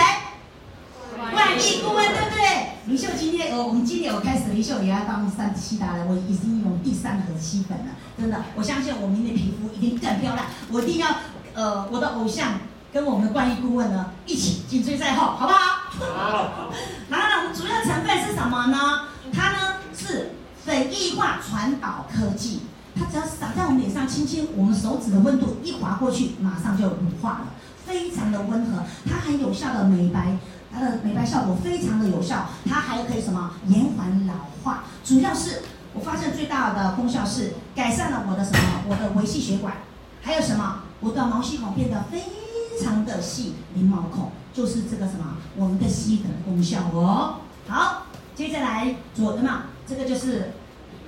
[1.34, 2.70] 万亿顾问，对不对？
[2.86, 7.86] 林秀今天，呃，我们今天我开始，林秀也要当三期达人，我已经用第三盒吸粉了，
[8.18, 11.08] 真的，我相信我明天皮肤一定更漂亮，我一定要，
[11.54, 12.60] 呃，我的偶像
[12.92, 15.60] 跟我们的冠益顾问呢一起紧追在后，好不好？
[16.18, 16.74] 好。
[17.10, 19.08] 然后呢，我们主要成分是什么呢？
[19.32, 20.32] 它呢是
[20.66, 22.62] 粉液化传导科技，
[23.00, 27.46] 它只要洒在我们脸上，轻轻，我们手指的温度一滑过去，马上就乳化了，
[27.86, 30.38] 非常的温和，它很有效的美白，
[30.70, 34.34] 它的美白效果非常的有效，它还可以什么延缓老
[34.64, 35.62] 化，主要是
[35.94, 39.76] 我发现最大的功效是改善了我的什么，我的微细血管，
[40.22, 42.22] 还有什么，我的毛细孔变得非
[42.84, 47.36] 常的细，零毛孔，就是这个什么，我们的吸的功效哦。
[47.68, 50.52] 好，接下来左的嘛，这个就是。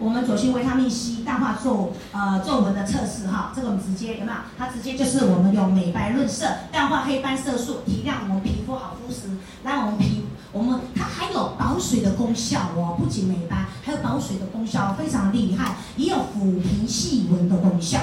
[0.01, 4.37] 我们左心维他命 C 淡化皱呃皱纹的测试哈，这个我们直接有没有？
[4.57, 17.99] 它直接就是我们有美白润色、淡化黑斑色素，提亮我们皮肤好肤质，让我们皮我们它还有保水的功效哦，不仅美白，还有保水的功效，非常厉害，也有抚平细纹的功效。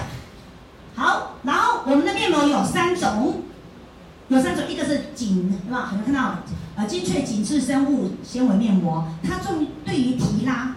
[0.94, 3.42] 好，然后我们的面膜有三种，
[4.28, 5.90] 有三种，一个是紧，对吧？
[5.90, 6.38] 有没有看到？
[6.76, 10.76] 呃，精粹紧致生物纤维面膜，它重对于提拉。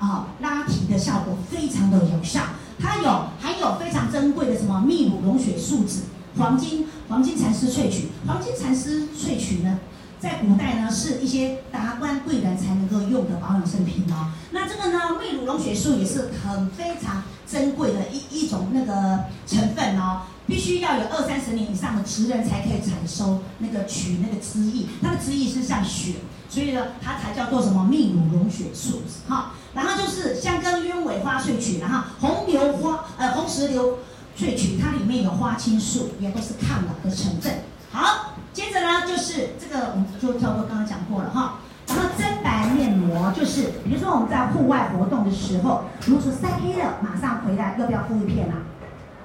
[0.00, 2.40] 啊、拉提的效果非常的有效，
[2.80, 6.00] 它有还有非常珍贵的什么秘鲁龙血树脂、
[6.38, 9.78] 黄金黄金蚕丝萃取，黄金蚕丝萃取呢，
[10.18, 14.32] 在古代呢是一些达官贵人才能够用的保养圣品哦。
[14.52, 26.14] 那这个呢，秘鲁龙血树也是很非常珍贵的一一种那个成分哦，必须要有二三十年以上的职人才可以采收那个取那个汁液，它的汁液是像血，
[26.48, 29.52] 所以呢，它才叫做什么秘鲁龙血树脂哈。
[29.72, 33.98] 然后就是香根鸢尾花萃取，然后红牛花呃红石榴
[34.36, 37.52] 萃取，它里面有花青素，也都是抗老的成分。
[37.92, 41.58] 好，接着呢就是这个我们就差不多刚刚讲过了哈。
[41.86, 48.62] 然后增白面膜就是，比如说我们在户外活动的时候，如果说晒黑了，马上回来要不要敷一片啊？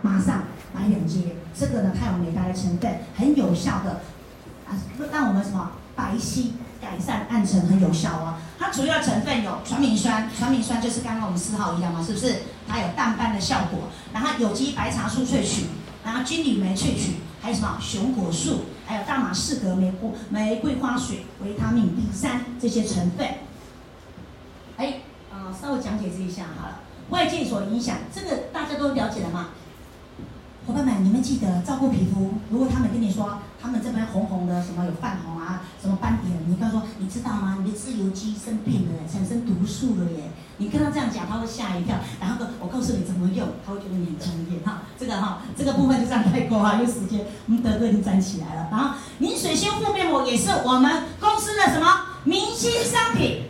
[0.02, 0.44] 马上
[0.76, 4.02] 来两阶，这个呢它有美白的成分，很有效的
[4.68, 4.78] 啊，
[5.12, 6.52] 让我们什么白皙。
[6.82, 12.36] 改善暗沉很有效哦，它主要成分有传明酸，传明酸就是刚刚我们四号一样嘛，是不是？
[12.68, 15.66] 它有淡斑的效果，然后有机白茶素萃取，
[16.04, 23.28] 然后金缕梅萃取，还有什么熊果素，还有大马士革玫瑰玫瑰花水、维他命 B 三这些成分。
[24.78, 25.02] 哎，
[25.32, 26.80] 啊、呃，稍微讲解这一下好了，
[27.10, 29.50] 外界所影响，这个大家都了解了吗？
[30.68, 32.34] 伙伴们，你们记得照顾皮肤。
[32.50, 37.60] 如果他们跟你说，他们这边红红的，什么有泛红啊，什么斑点，你告诉说，你知道吗？
[37.64, 40.32] 你的自由基生病了，产生毒素了耶！
[40.58, 41.98] 你跟他这样讲，他会吓一跳。
[42.20, 44.82] 然后我告诉你怎么用，他会觉得你很专业哈。
[44.98, 48.68] 这个哈，这个部分就这样带过哈，有时间我们德哥已经站起来了。
[48.72, 51.86] 然后，凝水修复面膜也是我们公司的什么
[52.24, 53.44] 明星商品。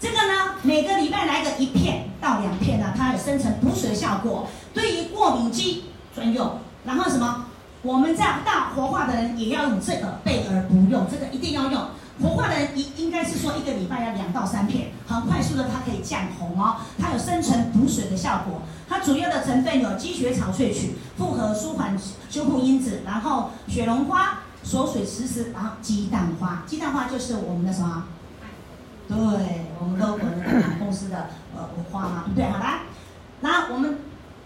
[0.00, 5.84] 这个呢，每个礼拜来个一片到两片呢，它有深层补水效果，对于过敏肌。
[6.18, 7.46] 专用，然后什么？
[7.82, 11.80] 我们这样大活化的人也要用这个，备而不用这个一定要用。
[12.20, 18.62] 活化的人应应该是说一个礼拜要两到三片，很快速的它可以降红哦，它有深层补水的效果。
[18.88, 21.96] 它主要的成分有积雪草萃取，复合舒缓
[22.28, 28.02] 修复因子，然后雪绒花锁水磁石，然后鸡蛋花，鸡蛋花就是我们的什么？
[29.06, 29.16] 对，
[29.80, 32.50] 我们的我们公司的呃花嘛，对不对？
[32.50, 32.80] 好啦，
[33.40, 34.00] 那我们。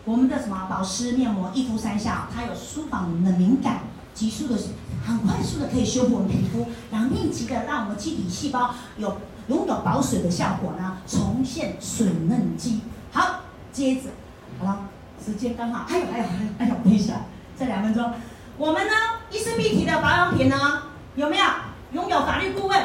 [0.04, 3.82] 我们的什么保湿面膜一敷三效，它有舒缓我们的敏感，
[4.12, 4.58] 急速的、
[5.06, 12.80] 很快速的可以修复我们皮肤，然后密集的让我们肌底细胞有拥有保水的效果呢，重现水嫩肌。
[13.12, 13.42] 好，
[13.72, 14.08] 接着，
[14.58, 14.80] 好了，
[15.24, 17.14] 时间刚好，还有还有还有，哎呀，等一下，
[17.56, 18.12] 这两分钟，
[18.58, 18.92] 我们呢，
[19.30, 20.82] 伊丝碧媞的保养品呢，
[21.14, 21.44] 有没有
[21.92, 22.80] 拥有法律顾问？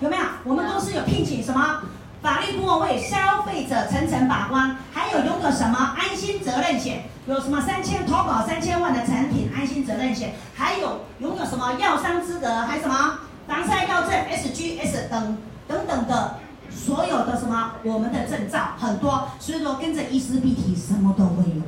[0.00, 0.22] 有没有？
[0.44, 1.82] 我们公司有聘请什么？
[2.20, 7.04] 法律顾问为消费者层层把关，还有拥有什么安心责任险？
[7.26, 10.34] 有什么三千投保三千万的产品安心责任险？
[10.56, 12.48] 还有拥有什么药商资格？
[12.62, 15.38] 还有什么防晒药证 SGS 等
[15.68, 16.38] 等等的
[16.70, 21.62] 所有的什么我们的证照很多，所以说跟着医师必提什么都会有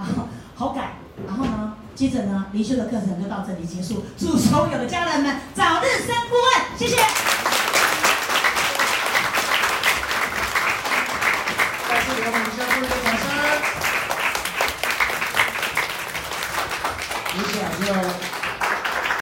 [0.00, 0.06] 啊，
[0.54, 0.96] 好改。
[1.26, 4.04] 然后呢，接着呢，离休的课程就到这里结束。
[4.18, 7.55] 祝所有的家人们早日升顾问，谢谢。